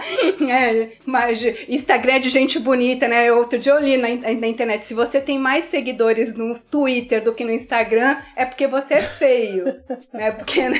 [0.49, 1.24] é, mas
[1.67, 3.31] Instagram é de gente bonita, né?
[3.31, 7.33] Outro dia eu li na, na internet, se você tem mais seguidores no Twitter do
[7.33, 9.65] que no Instagram, é porque você é feio,
[10.13, 10.31] né?
[10.31, 10.79] Porque, né?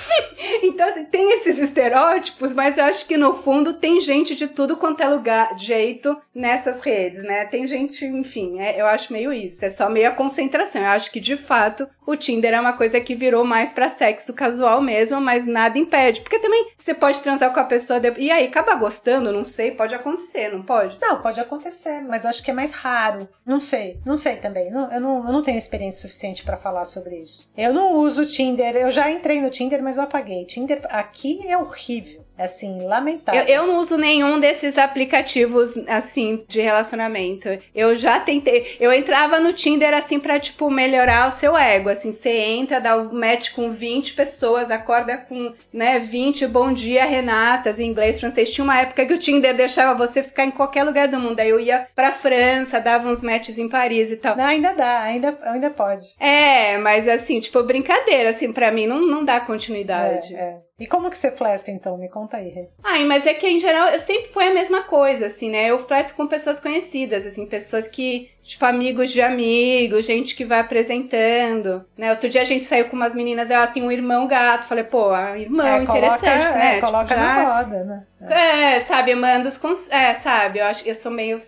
[0.62, 4.76] então, assim, tem esses estereótipos, mas eu acho que no fundo tem gente de tudo
[4.76, 7.44] quanto é lugar, jeito nessas redes, né?
[7.44, 10.82] Tem gente, enfim, é, eu acho meio isso, é só meio a concentração.
[10.82, 14.32] Eu acho que de fato o Tinder é uma coisa que virou mais para sexo
[14.32, 16.20] casual mesmo, mas nada impede.
[16.20, 19.94] Porque também você pode transar com a pessoa e aí acaba gostando, não sei, pode
[19.94, 20.98] acontecer, não pode?
[21.00, 23.28] Não, pode acontecer, mas eu acho que é mais raro.
[23.46, 24.70] Não sei, não sei também.
[24.70, 27.48] Não, eu, não, eu não tenho experiência suficiente para falar sobre isso.
[27.56, 30.44] Eu não uso Tinder, eu já entrei no Tinder, mas eu apaguei.
[30.44, 32.23] Tinder aqui é horrível.
[32.36, 33.42] Assim, lamentável.
[33.42, 37.48] Eu, eu, não uso nenhum desses aplicativos, assim, de relacionamento.
[37.74, 38.76] Eu já tentei.
[38.80, 41.88] Eu entrava no Tinder, assim, pra, tipo, melhorar o seu ego.
[41.88, 47.04] Assim, você entra, dá o match com 20 pessoas, acorda com, né, 20 bom dia,
[47.04, 48.52] Renatas, em inglês, francês.
[48.52, 51.38] Tinha uma época que o Tinder deixava você ficar em qualquer lugar do mundo.
[51.38, 54.36] Aí eu ia pra França, dava uns matches em Paris e tal.
[54.36, 56.04] Não, ainda dá, ainda, ainda pode.
[56.18, 60.34] É, mas assim, tipo, brincadeira, assim, pra mim não, não dá continuidade.
[60.34, 60.73] É, é.
[60.78, 61.96] E como que você flerta, então?
[61.96, 62.68] Me conta aí, Rê.
[62.82, 65.70] Ai, mas é que em geral eu sempre foi a mesma coisa, assim, né?
[65.70, 70.60] Eu flerto com pessoas conhecidas, assim, pessoas que tipo, amigos de amigos, gente que vai
[70.60, 72.10] apresentando, né?
[72.10, 75.16] Outro dia a gente saiu com umas meninas, ela tem um irmão gato, falei, pô,
[75.36, 76.66] irmão, é, interessante, coloca, né?
[76.66, 77.16] É, tipo, coloca já...
[77.16, 78.02] na roda, né?
[78.28, 79.90] É, sabe, manda os cons...
[79.90, 81.38] É, sabe, eu acho eu sou meio.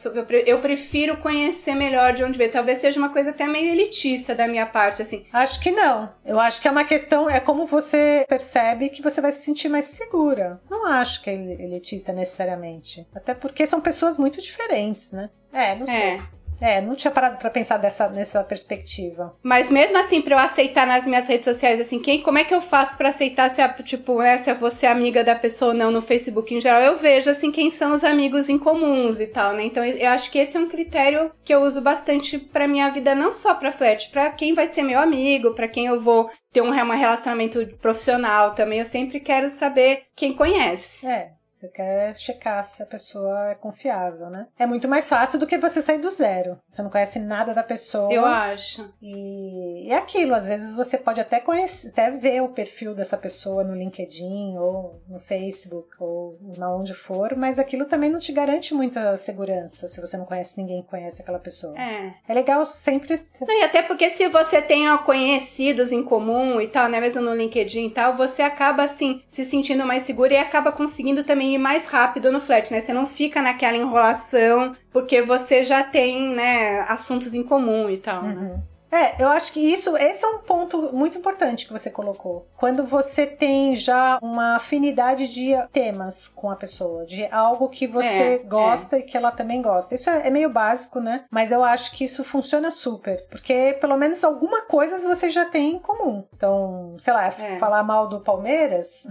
[0.45, 2.51] Eu prefiro conhecer melhor de onde veio.
[2.51, 5.25] Talvez seja uma coisa até meio elitista da minha parte, assim.
[5.33, 6.13] Acho que não.
[6.25, 9.69] Eu acho que é uma questão, é como você percebe que você vai se sentir
[9.71, 10.61] mais segura.
[10.69, 13.07] Não acho que é elitista necessariamente.
[13.15, 15.31] Até porque são pessoas muito diferentes, né?
[15.53, 15.97] É, não sei.
[15.97, 16.36] É.
[16.61, 19.37] É, não tinha parado para pensar dessa, nessa perspectiva.
[19.43, 22.55] Mas mesmo assim, para eu aceitar nas minhas redes sociais, assim, quem, como é que
[22.55, 25.77] eu faço para aceitar se, a, tipo, né, se você é amiga da pessoa ou
[25.77, 26.81] não no Facebook em geral?
[26.81, 29.65] Eu vejo, assim, quem são os amigos em comuns e tal, né?
[29.65, 33.15] Então, eu acho que esse é um critério que eu uso bastante pra minha vida,
[33.15, 36.63] não só pra flat, pra quem vai ser meu amigo, pra quem eu vou ter
[36.63, 38.79] um, um relacionamento profissional também.
[38.79, 41.07] Eu sempre quero saber quem conhece.
[41.07, 41.36] É.
[41.57, 44.47] Você quer checar se a pessoa é confiável, né?
[44.59, 46.59] É muito mais fácil do que você sair do zero.
[46.69, 48.13] Você não conhece nada da pessoa.
[48.13, 48.93] Eu acho.
[49.01, 53.65] E é aquilo, às vezes você pode até conhecer, até ver o perfil dessa pessoa
[53.65, 58.75] no LinkedIn ou no Facebook ou na onde for, mas aquilo também não te garante
[58.75, 61.75] muita segurança se você não conhece ninguém que conhece aquela pessoa.
[61.81, 62.13] É.
[62.29, 63.27] É legal sempre.
[63.41, 67.01] Não, e até porque se você tem conhecidos em comum e tal, né?
[67.01, 71.25] Mesmo no LinkedIn e tal, você acaba assim se sentindo mais seguro e acaba conseguindo
[71.25, 72.81] também ir mais rápido no flat, né?
[72.81, 78.23] Você não fica naquela enrolação, porque você já tem, né, assuntos em comum e tal.
[78.23, 78.35] Né?
[78.35, 78.43] Uhum.
[78.43, 78.63] Né?
[78.91, 82.47] É, eu acho que isso, esse é um ponto muito importante que você colocou.
[82.57, 88.35] Quando você tem já uma afinidade de temas com a pessoa, de algo que você
[88.35, 89.01] é, gosta é.
[89.01, 89.95] e que ela também gosta.
[89.95, 91.25] Isso é, é, meio básico, né?
[91.31, 95.73] Mas eu acho que isso funciona super, porque pelo menos alguma coisa você já tem
[95.73, 96.25] em comum.
[96.35, 97.59] Então, sei lá, é.
[97.59, 99.07] falar mal do Palmeiras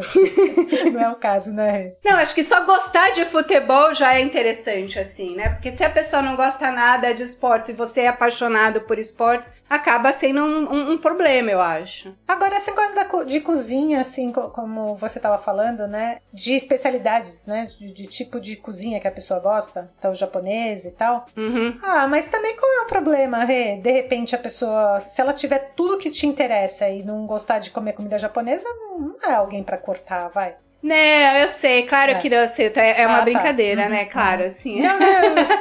[0.92, 1.94] não é o caso, né?
[2.04, 5.48] Não, acho que só gostar de futebol já é interessante, assim, né?
[5.50, 9.54] Porque se a pessoa não gosta nada de esporte e você é apaixonado por esportes,
[9.68, 12.12] acaba sendo um, um, um problema, eu acho.
[12.26, 16.18] Agora, essa coisa da, de cozinha, assim, como você estava falando, né?
[16.32, 17.66] De especialidades, né?
[17.66, 21.24] De, de, tipo de cozinha que a pessoa gosta, então japonês e tal.
[21.36, 21.78] Uhum.
[21.80, 23.76] Ah, mas também qual é o problema, Rê?
[23.76, 27.70] De repente a pessoa, se ela tiver tudo que te interessa e não gostar de
[27.70, 28.66] comer comida japonesa,
[28.98, 30.56] não é alguém para cortar, vai.
[30.82, 32.14] Não, eu sei, claro é.
[32.14, 33.24] que eu sei, é uma ah, tá.
[33.24, 33.88] brincadeira, tá.
[33.88, 34.02] né?
[34.02, 34.08] Uhum.
[34.08, 34.80] Claro, assim.
[34.80, 35.08] Não, não,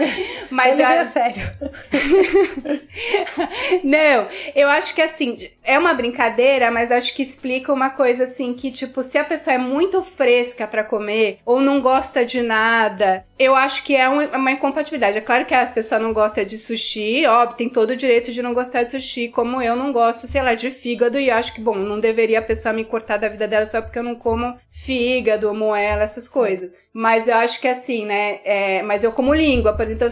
[0.50, 1.52] mas eu é sério.
[3.84, 8.54] não, eu acho que assim, é uma brincadeira, mas acho que explica uma coisa assim
[8.54, 13.26] que tipo, se a pessoa é muito fresca para comer ou não gosta de nada
[13.40, 15.18] Eu acho que é um- uma incompatibilidade.
[15.18, 18.42] É claro que as pessoas não gostam de sushi, óbvio, tem todo o direito de
[18.42, 21.62] não gostar de sushi, como eu não gosto, sei lá, de fígado, e acho que,
[21.62, 24.58] bom, não deveria a pessoa me cortar da vida dela só porque eu não como
[24.70, 26.74] fígado, moela, essas coisas.
[26.92, 28.40] Mas eu acho que assim, né?
[28.44, 30.08] é, mas eu como língua, por então,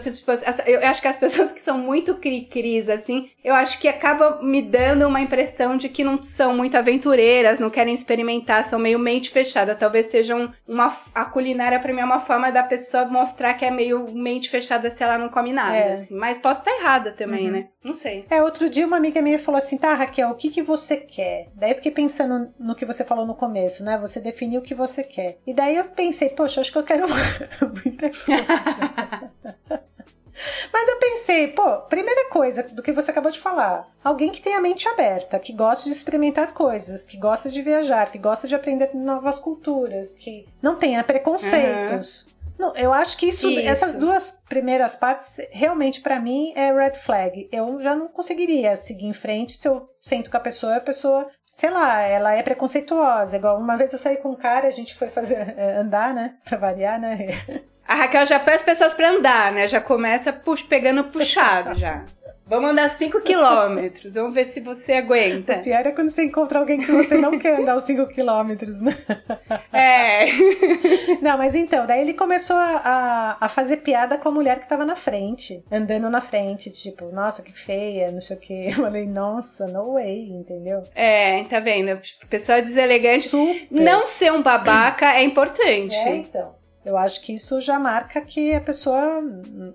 [0.66, 4.62] eu acho que as pessoas que são muito cri-cris, assim, eu acho que acaba me
[4.62, 9.28] dando uma impressão de que não são muito aventureiras, não querem experimentar, são meio mente
[9.30, 9.74] fechada.
[9.74, 10.96] Talvez sejam uma.
[11.14, 14.88] A culinária pra mim é uma forma da pessoa mostrar que é meio mente fechada
[14.90, 15.92] se ela não come nada, É.
[15.92, 16.14] assim.
[16.14, 17.68] Mas posso estar errada também, né?
[17.84, 18.24] Não sei.
[18.30, 21.48] É, outro dia uma amiga minha falou assim, tá, Raquel, o que que você quer?
[21.54, 23.98] Daí eu fiquei pensando no que você falou no começo, né?
[23.98, 25.38] Você definiu o que você quer.
[25.46, 27.06] E daí eu pensei, poxa, acho que eu quero
[27.84, 29.88] muita coisa.
[30.72, 34.54] Mas eu pensei, pô, primeira coisa do que você acabou de falar, alguém que tem
[34.54, 38.54] a mente aberta, que gosta de experimentar coisas, que gosta de viajar, que gosta de
[38.54, 42.28] aprender novas culturas, que não tenha preconceitos.
[42.58, 43.68] Não, eu acho que isso, Isso.
[43.68, 47.48] essas duas primeiras partes, realmente pra mim é red flag.
[47.52, 51.28] Eu já não conseguiria seguir em frente se eu sento com a pessoa a pessoa,
[51.52, 53.36] sei lá, ela é preconceituosa.
[53.36, 56.34] Igual uma vez eu saí com um cara, a gente foi fazer eh, andar, né?
[56.44, 57.28] Pra variar, né?
[57.86, 59.66] A Raquel já põe as pessoas pra andar, né?
[59.66, 62.04] Já começa pux, pegando puxado já.
[62.48, 64.14] Vamos andar 5 quilômetros.
[64.14, 65.56] Vamos ver se você aguenta.
[65.56, 68.80] O pior é quando você encontra alguém que você não quer andar os 5 quilômetros,
[68.80, 68.96] né?
[69.70, 70.26] É.
[71.20, 74.68] Não, mas então, daí ele começou a, a, a fazer piada com a mulher que
[74.68, 78.68] tava na frente, andando na frente, tipo, nossa, que feia, não sei o que.
[78.68, 80.82] Eu falei, nossa, no way, entendeu?
[80.94, 81.98] É, tá vendo?
[82.30, 83.28] Pessoa deselegante.
[83.28, 83.66] Super.
[83.70, 85.94] Não ser um babaca é importante.
[85.94, 86.54] É, então.
[86.84, 89.22] Eu acho que isso já marca que a pessoa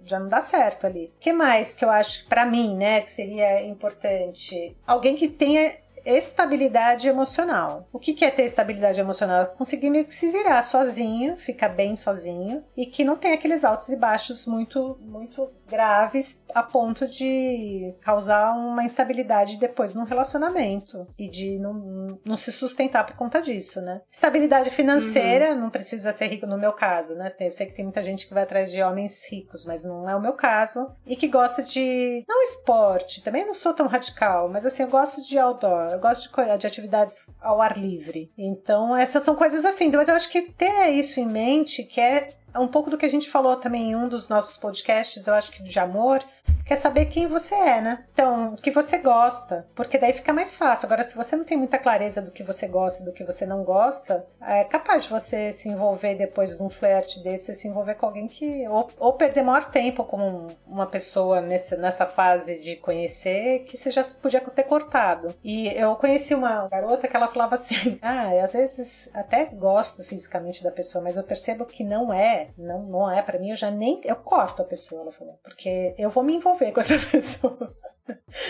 [0.06, 1.12] já não dá certo ali.
[1.18, 4.76] O que mais que eu acho, pra mim, né, que seria importante?
[4.88, 7.88] Alguém que tenha estabilidade emocional.
[7.92, 9.48] O que é ter estabilidade emocional?
[9.58, 13.90] Conseguir meio que se virar sozinho, ficar bem sozinho e que não tem aqueles altos
[13.90, 21.28] e baixos muito, muito graves a ponto de causar uma instabilidade depois no relacionamento e
[21.30, 24.02] de não, não se sustentar por conta disso, né?
[24.12, 27.34] Estabilidade financeira não precisa ser rico no meu caso, né?
[27.40, 30.16] Eu sei que tem muita gente que vai atrás de homens ricos, mas não é
[30.16, 30.92] o meu caso.
[31.08, 35.22] E que gosta de não esporte, também não sou tão radical, mas assim, eu gosto
[35.22, 38.32] de outdoor, eu gosto de, de atividades ao ar livre.
[38.38, 39.92] Então, essas são coisas assim.
[39.92, 43.10] Mas eu acho que ter isso em mente, que é um pouco do que a
[43.10, 46.24] gente falou também em um dos nossos podcasts, eu acho que de amor,
[46.66, 48.06] quer saber quem você é, né?
[48.12, 50.86] Então, o que você gosta, porque daí fica mais fácil.
[50.86, 53.46] Agora, se você não tem muita clareza do que você gosta e do que você
[53.46, 57.68] não gosta, é capaz de você se envolver depois de um flerte desse, você se
[57.68, 58.68] envolver com alguém que.
[58.68, 63.76] ou, ou perder maior tempo com um- uma pessoa nesse, nessa fase de conhecer que
[63.78, 65.36] você já podia ter cortado.
[65.44, 70.64] E eu conheci uma garota que ela falava assim: ah, às vezes até gosto fisicamente
[70.64, 73.72] da pessoa, mas eu percebo que não é, não, não é pra mim, eu já
[73.72, 74.02] nem.
[74.04, 77.76] Eu corto a pessoa, ela falou, porque eu vou me envolver com essa pessoa.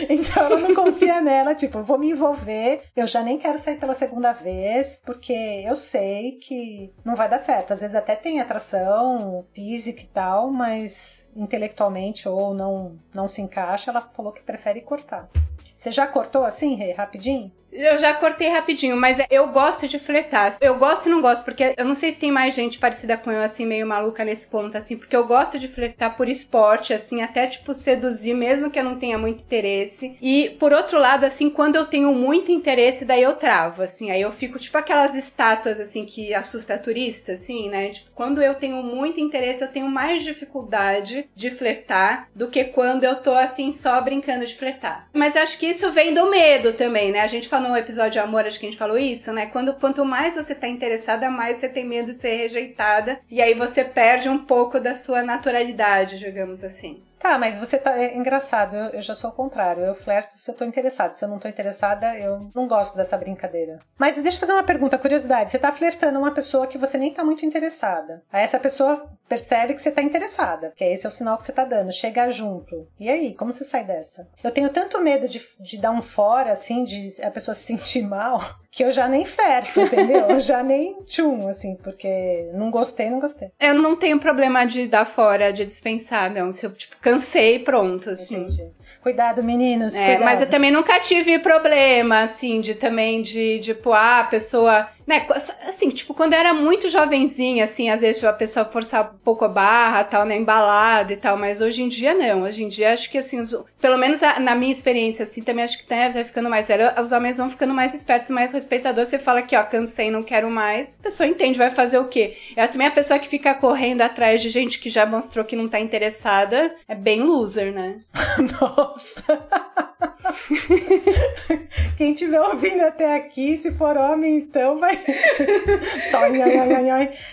[0.09, 3.77] Então ela não confia nela, tipo, eu vou me envolver, eu já nem quero sair
[3.77, 7.73] pela segunda vez, porque eu sei que não vai dar certo.
[7.73, 13.91] Às vezes até tem atração física e tal, mas intelectualmente ou não, não se encaixa,
[13.91, 15.29] ela falou que prefere cortar.
[15.77, 17.51] Você já cortou assim, Rê, rapidinho?
[17.75, 20.55] Eu já cortei rapidinho, mas eu gosto de flertar.
[20.61, 23.31] Eu gosto e não gosto, porque eu não sei se tem mais gente parecida com
[23.31, 27.21] eu, assim, meio maluca nesse ponto, assim, porque eu gosto de flertar por esporte, assim,
[27.21, 30.15] até, tipo, seduzir, mesmo que eu não tenha muito interesse.
[30.21, 34.21] E, por outro lado, assim, quando eu tenho muito interesse, daí eu travo, assim, aí
[34.21, 37.89] eu fico, tipo, aquelas estátuas, assim, que assusta turista, assim, né?
[37.89, 43.03] Tipo, quando eu tenho muito interesse, eu tenho mais dificuldade de flertar do que quando
[43.03, 45.07] eu tô, assim, só brincando de flertar.
[45.11, 47.21] Mas eu acho que isso vem do medo também, né?
[47.21, 49.47] A gente falou no episódio amor, acho que a gente falou isso, né?
[49.47, 53.19] Quando, quanto mais você tá interessada, mais você tem medo de ser rejeitada.
[53.31, 57.01] E aí você perde um pouco da sua naturalidade, digamos assim.
[57.23, 57.97] Tá, mas você tá.
[57.97, 59.81] É engraçado, eu, eu já sou o contrário.
[59.81, 61.13] Eu flerto se eu tô interessada.
[61.13, 63.79] Se eu não tô interessada, eu não gosto dessa brincadeira.
[63.97, 65.49] Mas deixa eu fazer uma pergunta, curiosidade.
[65.49, 68.21] Você tá flertando uma pessoa que você nem tá muito interessada.
[68.29, 70.73] Aí essa pessoa percebe que você tá interessada.
[70.75, 71.93] Que esse é o sinal que você tá dando.
[71.93, 72.87] Chega junto.
[72.99, 74.27] E aí, como você sai dessa?
[74.43, 78.03] Eu tenho tanto medo de, de dar um fora, assim, de a pessoa se sentir
[78.03, 80.27] mal, que eu já nem flerto, entendeu?
[80.29, 83.49] Eu já nem tchum, assim, porque não gostei, não gostei.
[83.61, 86.51] Eu não tenho problema de dar fora, de dispensar, não.
[86.51, 88.35] Se eu, tipo, cansei, pronto, assim.
[88.35, 88.67] Entendi.
[89.01, 89.95] Cuidado, meninos.
[89.95, 90.23] É, cuidado.
[90.23, 95.25] mas eu também nunca tive problema, assim, de também de, tipo, ah, a pessoa né,
[95.67, 99.45] assim, tipo, quando eu era muito jovenzinha, assim, às vezes a pessoa forçar um pouco
[99.45, 102.43] a barra, tal, né, embalada e tal, mas hoje em dia não.
[102.43, 105.77] Hoje em dia acho que, assim, os, pelo menos na minha experiência, assim, também acho
[105.77, 109.09] que né, vai ficando mais velho, os homens vão ficando mais espertos, mais respeitadores.
[109.09, 110.89] Você fala que, ó, cansei, não quero mais.
[110.99, 112.37] A pessoa entende, vai fazer o quê?
[112.55, 115.67] Eu também a pessoa que fica correndo atrás de gente que já mostrou que não
[115.67, 117.99] tá interessada é bem loser, né?
[118.59, 119.92] Nossa!
[121.97, 124.95] Quem estiver ouvindo até aqui, se for homem, então vai.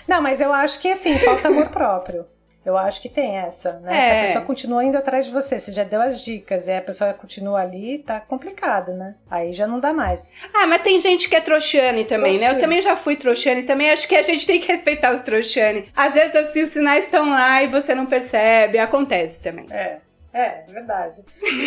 [0.06, 2.26] Não, mas eu acho que assim, falta amor próprio.
[2.64, 3.96] Eu acho que tem essa, né?
[3.96, 4.00] É.
[4.00, 6.82] Se a pessoa continua indo atrás de você, você já deu as dicas e a
[6.82, 9.14] pessoa continua ali, tá complicado, né?
[9.30, 10.30] Aí já não dá mais.
[10.52, 12.50] Ah, mas tem gente que é trouxane também, né?
[12.50, 13.90] Eu também já fui trouxane também.
[13.90, 15.88] Acho que a gente tem que respeitar os trouxane.
[15.96, 18.78] Às vezes os sinais estão lá e você não percebe.
[18.78, 19.66] Acontece também.
[19.70, 19.98] É.
[20.32, 21.24] É, verdade.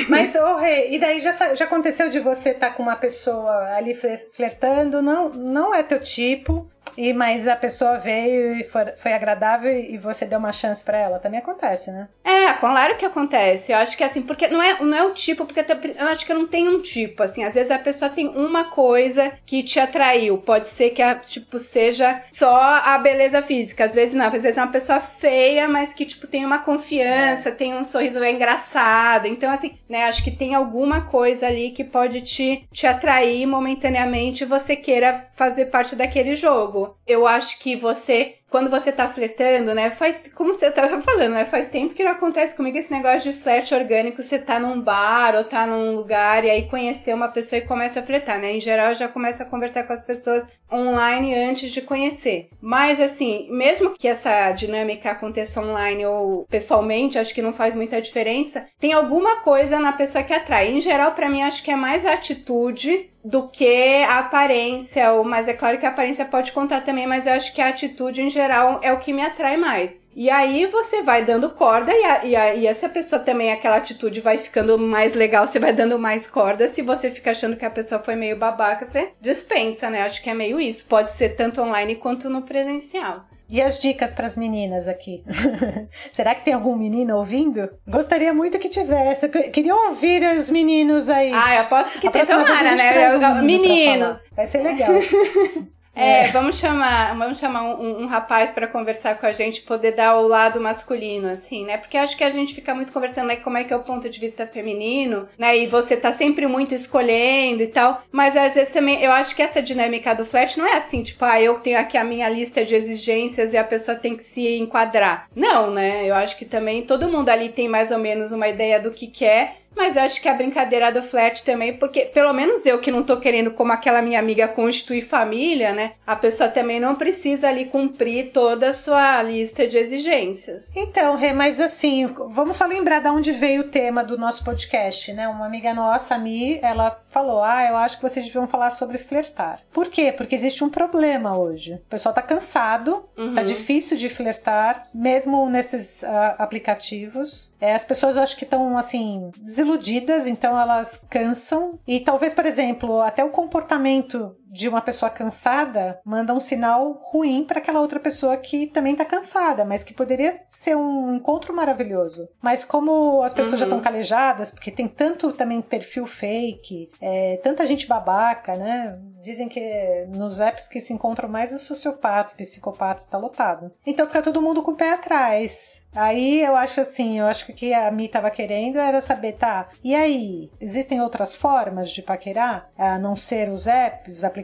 [0.10, 3.76] Mas, ô Rê, e daí já, já aconteceu de você estar tá com uma pessoa
[3.76, 3.94] ali
[4.32, 9.72] flertando, não, não é teu tipo, e mas a pessoa veio e foi, foi agradável
[9.72, 11.20] e você deu uma chance para ela.
[11.20, 12.08] Também acontece, né?
[12.24, 13.72] É, claro que acontece.
[13.72, 15.60] Eu acho que assim, porque não é, não é o tipo, porque
[16.00, 17.44] eu acho que não tem um tipo, assim.
[17.44, 20.38] Às vezes a pessoa tem uma coisa que te atraiu.
[20.38, 23.86] Pode ser que a, tipo, seja só a beleza física.
[23.86, 24.26] Às vezes não.
[24.26, 27.52] Às vezes é uma pessoa feia, mas que, tipo, tem uma confiança, é.
[27.52, 29.28] tem um sorriso engraçado.
[29.28, 34.44] Então, assim, né, acho que tem alguma coisa ali que pode te, te atrair momentaneamente
[34.44, 36.96] e você queira fazer parte daquele jogo.
[37.06, 39.90] Eu acho que você quando você tá flertando, né?
[39.90, 41.44] Faz, como você tava falando, né?
[41.44, 44.22] Faz tempo que não acontece comigo esse negócio de flerte orgânico.
[44.22, 48.00] Você tá num bar ou tá num lugar e aí conhecer uma pessoa e começa
[48.00, 48.56] a flertar, né?
[48.56, 52.50] Em geral, eu já começo a conversar com as pessoas online antes de conhecer.
[52.62, 58.02] Mas, assim, mesmo que essa dinâmica aconteça online ou pessoalmente, acho que não faz muita
[58.02, 58.66] diferença.
[58.80, 60.72] Tem alguma coisa na pessoa que atrai.
[60.72, 65.48] Em geral, para mim, acho que é mais a atitude do que a aparência, mas
[65.48, 68.30] é claro que a aparência pode contar também, mas eu acho que a atitude em
[68.30, 70.02] geral é o que me atrai mais.
[70.16, 73.78] E aí você vai dando corda e, a, e, a, e essa pessoa também, aquela
[73.78, 76.68] atitude vai ficando mais legal, você vai dando mais corda.
[76.68, 80.02] Se você fica achando que a pessoa foi meio babaca, você dispensa, né?
[80.02, 80.86] Acho que é meio isso.
[80.86, 83.26] Pode ser tanto online quanto no presencial.
[83.50, 85.24] E as dicas para as meninas aqui?
[86.12, 87.70] Será que tem algum menino ouvindo?
[87.88, 89.30] Gostaria muito que tivesse.
[89.30, 91.32] Queria ouvir os meninos aí.
[91.34, 93.16] Ah, eu aposto que tem tomara, né?
[93.16, 94.24] Um meninos.
[94.36, 94.90] Vai ser legal.
[95.96, 99.92] É, é, vamos chamar, vamos chamar um, um rapaz para conversar com a gente, poder
[99.92, 101.78] dar o lado masculino, assim, né?
[101.78, 103.36] Porque acho que a gente fica muito conversando, né?
[103.36, 105.58] Como é que é o ponto de vista feminino, né?
[105.58, 108.02] E você tá sempre muito escolhendo e tal.
[108.12, 111.24] Mas às vezes também, eu acho que essa dinâmica do flash não é assim, tipo,
[111.26, 114.58] ah, eu tenho aqui a minha lista de exigências e a pessoa tem que se
[114.58, 115.28] enquadrar.
[115.36, 116.10] Não, né?
[116.10, 119.08] Eu acho que também todo mundo ali tem mais ou menos uma ideia do que
[119.08, 119.63] quer.
[119.76, 123.18] Mas acho que a brincadeira do flat também, porque pelo menos eu que não tô
[123.18, 125.94] querendo, como aquela minha amiga, constituir família, né?
[126.06, 130.76] A pessoa também não precisa ali cumprir toda a sua lista de exigências.
[130.76, 135.12] Então, Rê, mas assim, vamos só lembrar de onde veio o tema do nosso podcast,
[135.14, 135.28] né?
[135.28, 138.98] Uma amiga nossa, a Mi, ela falou: Ah, eu acho que vocês deviam falar sobre
[138.98, 139.62] flertar.
[139.72, 140.12] Por quê?
[140.12, 141.76] Porque existe um problema hoje.
[141.76, 143.34] O pessoal tá cansado, tá uhum.
[143.34, 147.56] tá difícil de flertar, mesmo nesses uh, aplicativos.
[147.62, 151.80] É, as pessoas eu acho que estão assim, desiludidas, então elas cansam.
[151.88, 157.44] E talvez, por exemplo, até o comportamento de uma pessoa cansada manda um sinal ruim
[157.44, 162.30] para aquela outra pessoa que também está cansada, mas que poderia ser um encontro maravilhoso.
[162.42, 163.60] Mas como as pessoas uhum.
[163.60, 169.00] já estão calejadas, porque tem tanto também perfil fake, é, tanta gente babaca, né?
[169.24, 173.72] Dizem que nos apps que se encontram mais os sociopatas, psicopatas, está lotado.
[173.86, 175.82] Então fica todo mundo com o pé atrás.
[175.96, 179.34] Aí eu acho assim, eu acho que o que a Mi tava querendo era saber,
[179.34, 184.43] tá, e aí, existem outras formas de paquerar, a não ser os apps, os aplicativos,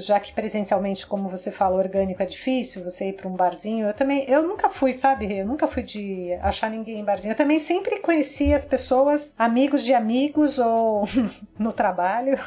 [0.00, 3.94] já que presencialmente, como você fala, orgânico é difícil, você ir para um barzinho, eu
[3.94, 7.58] também, eu nunca fui, sabe, eu nunca fui de achar ninguém em barzinho, eu também
[7.58, 11.04] sempre conheci as pessoas, amigos de amigos ou
[11.58, 12.38] no trabalho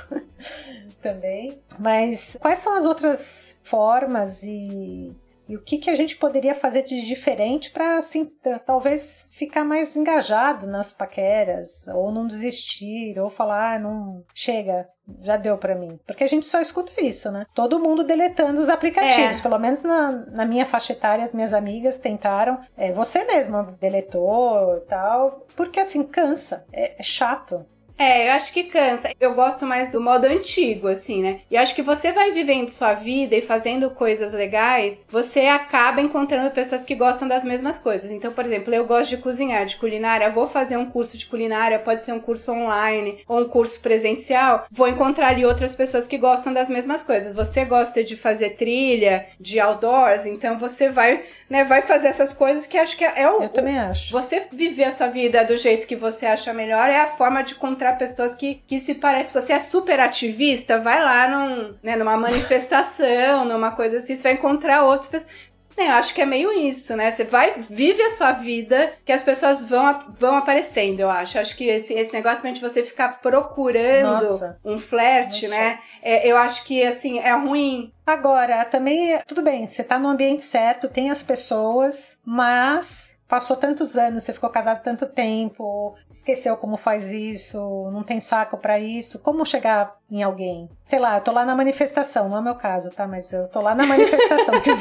[1.02, 5.16] também, mas quais são as outras formas e
[5.50, 8.32] e o que, que a gente poderia fazer de diferente para, assim,
[8.68, 14.88] talvez ficar mais engajado nas paqueras, ou não desistir, ou falar, ah, não, chega,
[15.22, 16.00] já deu para mim.
[16.06, 17.48] Porque a gente só escuta isso, né?
[17.56, 19.40] Todo mundo deletando os aplicativos.
[19.40, 19.42] É.
[19.42, 22.60] Pelo menos na, na, minha faixa etária, as minhas amigas tentaram.
[22.78, 25.48] É, você mesma deletou tal.
[25.56, 26.64] Porque assim, cansa.
[26.72, 27.66] É, é chato.
[28.00, 29.12] É, eu acho que cansa.
[29.20, 31.42] Eu gosto mais do modo antigo, assim, né?
[31.52, 36.50] E acho que você vai vivendo sua vida e fazendo coisas legais, você acaba encontrando
[36.52, 38.10] pessoas que gostam das mesmas coisas.
[38.10, 41.78] Então, por exemplo, eu gosto de cozinhar, de culinária, vou fazer um curso de culinária,
[41.78, 46.18] pode ser um curso online ou um curso presencial, vou encontrar ali outras pessoas que
[46.18, 47.34] gostam das mesmas coisas.
[47.34, 52.66] Você gosta de fazer trilha, de outdoors, então você vai, né, vai fazer essas coisas
[52.66, 53.44] que acho que é o.
[53.44, 54.10] Eu também acho.
[54.14, 57.56] Você viver a sua vida do jeito que você acha melhor é a forma de
[57.90, 59.34] encontrar pessoas que, que se parecem.
[59.34, 64.34] Você é super ativista, vai lá num, né, numa manifestação, numa coisa assim, você vai
[64.34, 65.50] encontrar outras pessoas.
[65.78, 67.10] É, eu acho que é meio isso, né?
[67.10, 71.40] Você vai, vive a sua vida, que as pessoas vão, vão aparecendo, eu acho.
[71.40, 74.60] Acho que esse, esse negócio também de você ficar procurando Nossa.
[74.66, 75.58] um flerte, Nossa.
[75.58, 75.80] né?
[76.02, 77.94] É, eu acho que, assim, é ruim.
[78.10, 83.96] Agora, também, tudo bem, você tá no ambiente certo, tem as pessoas, mas passou tantos
[83.96, 87.60] anos, você ficou casado tanto tempo, esqueceu como faz isso,
[87.94, 90.68] não tem saco pra isso, como chegar em alguém?
[90.84, 93.08] Sei lá, eu tô lá na manifestação, não é o meu caso, tá?
[93.08, 94.72] Mas eu tô lá na manifestação, porque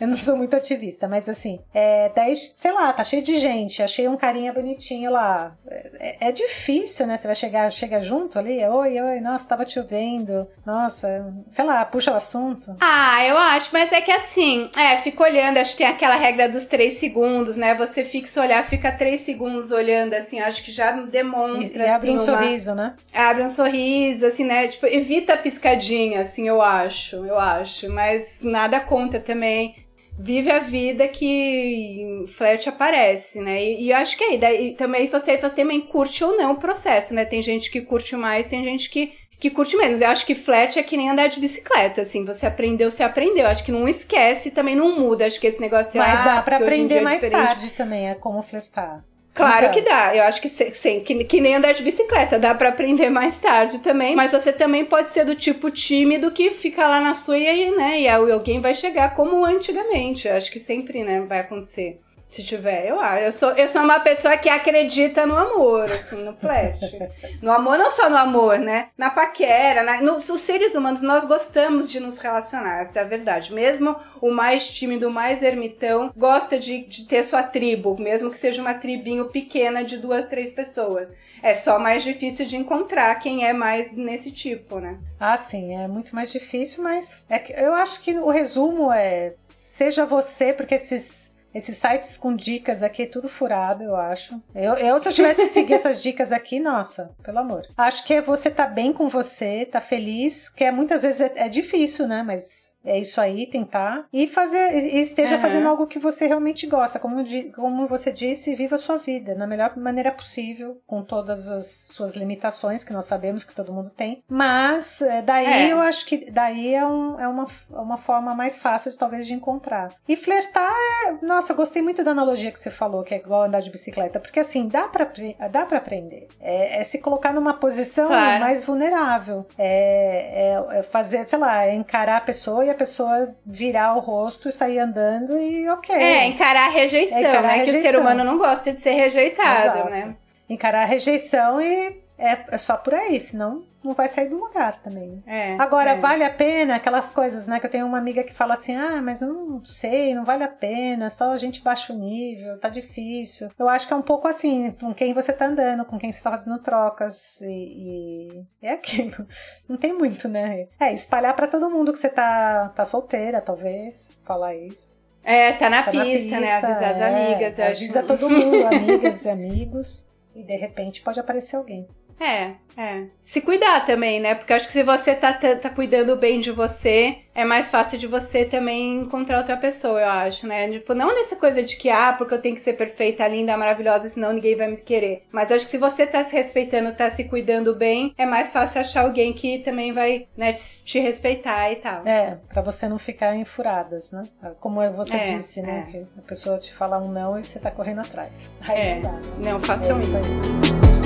[0.00, 3.82] eu, não sou muito ativista, mas assim, é, daí, sei lá, tá cheio de gente,
[3.82, 5.54] achei um carinha bonitinho lá.
[5.66, 7.18] É, é difícil, né?
[7.18, 11.84] Você vai chegar, chega junto ali, oi, oi, nossa, tava te ouvindo, nossa, sei lá,
[11.84, 12.45] puxa o assunto.
[12.80, 16.48] Ah, eu acho, mas é que assim, é, fica olhando, acho que tem aquela regra
[16.48, 17.74] dos três segundos, né?
[17.74, 22.10] Você fixa olhar, fica três segundos olhando, assim, acho que já E, demonstra, e abre
[22.10, 22.94] um assim, uma- sorriso, né?
[23.14, 24.68] Abre um sorriso, assim, né?
[24.68, 27.88] Tipo, evita a piscadinha, assim, eu acho, eu acho.
[27.90, 29.74] Mas nada conta também.
[30.18, 33.62] Vive a vida que flerte aparece, né?
[33.62, 37.12] E, e eu acho que aí, daí também você também curte ou não o processo,
[37.12, 37.26] né?
[37.26, 40.00] Tem gente que curte mais, tem gente que, que curte menos.
[40.00, 42.24] Eu acho que flerte é que nem andar de bicicleta, assim.
[42.24, 43.44] Você aprendeu, você aprendeu.
[43.44, 45.26] Eu acho que não esquece também não muda.
[45.26, 48.42] Acho que esse negócio Mas ah, dá em aprender é mais tarde também, é como
[48.42, 49.04] flertar.
[49.36, 49.72] Claro Então.
[49.72, 50.16] que dá.
[50.16, 53.80] Eu acho que sim, que, que nem andar de bicicleta, dá pra aprender mais tarde
[53.80, 54.16] também.
[54.16, 57.70] Mas você também pode ser do tipo tímido que fica lá na sua e aí,
[57.70, 58.00] né?
[58.00, 60.26] E alguém vai chegar como antigamente.
[60.26, 62.00] Eu acho que sempre, né, vai acontecer.
[62.30, 63.24] Se tiver, eu acho.
[63.24, 66.86] Eu sou, eu sou uma pessoa que acredita no amor, assim, no flerte.
[67.40, 68.88] No amor, não só no amor, né?
[68.96, 73.06] Na paquera, na, nos, os seres humanos, nós gostamos de nos relacionar, essa é a
[73.06, 73.52] verdade.
[73.52, 78.38] Mesmo o mais tímido, o mais ermitão, gosta de, de ter sua tribo, mesmo que
[78.38, 81.08] seja uma tribinho pequena de duas, três pessoas.
[81.42, 84.98] É só mais difícil de encontrar quem é mais nesse tipo, né?
[85.20, 89.34] Ah, sim, é muito mais difícil, mas é que eu acho que o resumo é
[89.42, 94.40] seja você, porque esses esses sites com dicas aqui é tudo furado, eu acho.
[94.54, 97.62] Eu, eu se eu tivesse que seguir essas dicas aqui, nossa, pelo amor.
[97.76, 101.32] Acho que é você tá bem com você, tá feliz, que é, muitas vezes é,
[101.36, 102.22] é difícil, né?
[102.22, 104.06] Mas é isso aí, tentar.
[104.12, 105.40] E fazer, e esteja Uhum.
[105.42, 106.98] fazendo algo que você realmente gosta.
[106.98, 107.22] Como,
[107.54, 112.14] como você disse, viva a sua vida na melhor maneira possível, com todas as suas
[112.16, 114.22] limitações, que nós sabemos que todo mundo tem.
[114.28, 115.72] Mas é, daí É.
[115.72, 119.26] eu acho que daí é, um- é uma, é uma forma mais fácil, de, talvez,
[119.26, 119.90] de encontrar.
[120.08, 120.72] E flertar
[121.06, 121.24] é.
[121.26, 124.18] Nossa, eu gostei muito da analogia que você falou, que é igual andar de bicicleta,
[124.20, 126.28] porque assim, dá pra, apre- dá pra aprender.
[126.40, 128.40] É, é se colocar numa posição Claro.
[128.40, 129.46] mais vulnerável.
[129.58, 134.00] É, é- é fazer, sei lá, é encarar a pessoa e a pessoa virar o
[134.00, 135.94] rosto e sair andando e ok.
[135.94, 137.48] É, encarar a rejeição, É, encarar né?
[137.48, 138.00] a Que o ser rejeição.
[138.00, 139.90] humano não gosta de ser rejeitado, Exato.
[139.90, 140.16] né?
[140.48, 144.82] Encarar a rejeição e é, é só por aí, senão não vai sair do lugar
[144.82, 145.22] também.
[145.26, 146.00] É, Agora, é.
[146.00, 147.60] vale a pena aquelas coisas, né?
[147.60, 150.42] Que eu tenho uma amiga que fala assim: ah, mas eu não sei, não vale
[150.42, 153.48] a pena, só a gente baixa o nível, tá difícil.
[153.58, 156.22] Eu acho que é um pouco assim, com quem você tá andando, com quem você
[156.22, 158.44] tá fazendo trocas e.
[158.60, 159.26] e é aquilo.
[159.68, 160.66] Não tem muito, né?
[160.80, 164.98] É, espalhar pra todo mundo que você tá, tá solteira, talvez, falar isso.
[165.22, 166.52] É, tá na, Tá na pista, né?
[166.52, 167.58] Avisar as é, amigas.
[167.58, 168.08] eu Avisa acho.
[168.08, 170.06] todo mundo, amigas e amigos.
[170.34, 171.88] E de repente pode aparecer alguém.
[172.18, 173.04] É, é.
[173.22, 174.34] Se cuidar também, né?
[174.34, 177.68] Porque eu acho que se você tá, tá, tá cuidando bem de você, é mais
[177.68, 180.68] fácil de você também encontrar outra pessoa, eu acho, né?
[180.70, 184.08] Tipo, não nessa coisa de que, ah, porque eu tenho que ser perfeita, linda, maravilhosa,
[184.08, 185.24] senão ninguém vai me querer.
[185.30, 188.80] Mas acho que se você tá se respeitando, tá se cuidando bem, é mais fácil
[188.80, 192.06] achar alguém que também vai, né, te te respeitar e tal.
[192.06, 194.24] É, pra você não ficar em furadas, né?
[194.60, 195.84] Como você É, disse, né?
[195.88, 195.90] é.
[195.92, 198.50] Que a pessoa te fala um não e você tá correndo atrás.
[198.66, 199.18] Aí É, não dá.
[199.50, 201.05] não É façam isso isso.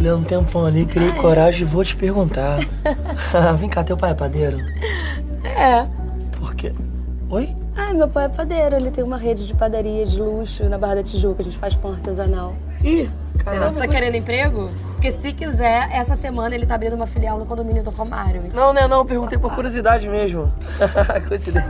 [0.00, 2.58] Olhando um tempão ali, criei coragem e vou te perguntar.
[3.58, 4.58] Vem cá, teu pai é padeiro?
[5.44, 5.86] É.
[6.38, 6.72] Por quê?
[7.28, 7.54] Oi?
[7.76, 8.76] Ah, meu pai é padeiro.
[8.76, 11.42] Ele tem uma rede de padaria de luxo na Barra da Tijuca.
[11.42, 12.54] A gente faz pão artesanal.
[12.82, 13.66] Ih, Você caramba.
[13.66, 14.70] não tá querendo emprego?
[14.92, 18.42] Porque se quiser, essa semana ele tá abrindo uma filial no condomínio do Romário.
[18.54, 20.52] Não, né, não, perguntei por curiosidade mesmo.
[21.28, 21.68] Coincidência.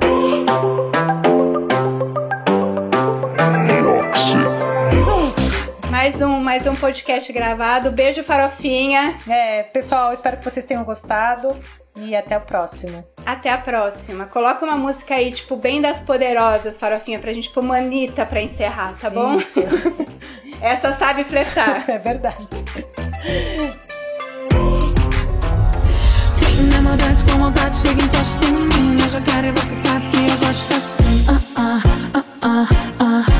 [6.11, 7.93] Mais um, mais um podcast gravado.
[7.93, 9.17] Beijo, farofinha.
[9.29, 11.57] É, pessoal, espero que vocês tenham gostado
[11.95, 13.05] e até o próximo.
[13.25, 14.27] Até a próxima.
[14.27, 18.97] Coloca uma música aí, tipo, bem das poderosas, farofinha, pra gente pôr manita pra encerrar,
[18.99, 19.37] tá bom?
[19.37, 19.61] Isso.
[20.61, 21.85] Essa sabe flertar.
[21.89, 22.45] É verdade.
[26.73, 28.99] Na maldade com vontade, chega encosta em mim.
[29.01, 31.27] Eu já quero e você sabe que eu gosto assim.
[31.29, 31.83] Ah, ah,
[32.15, 33.40] ah, ah, ah, ah,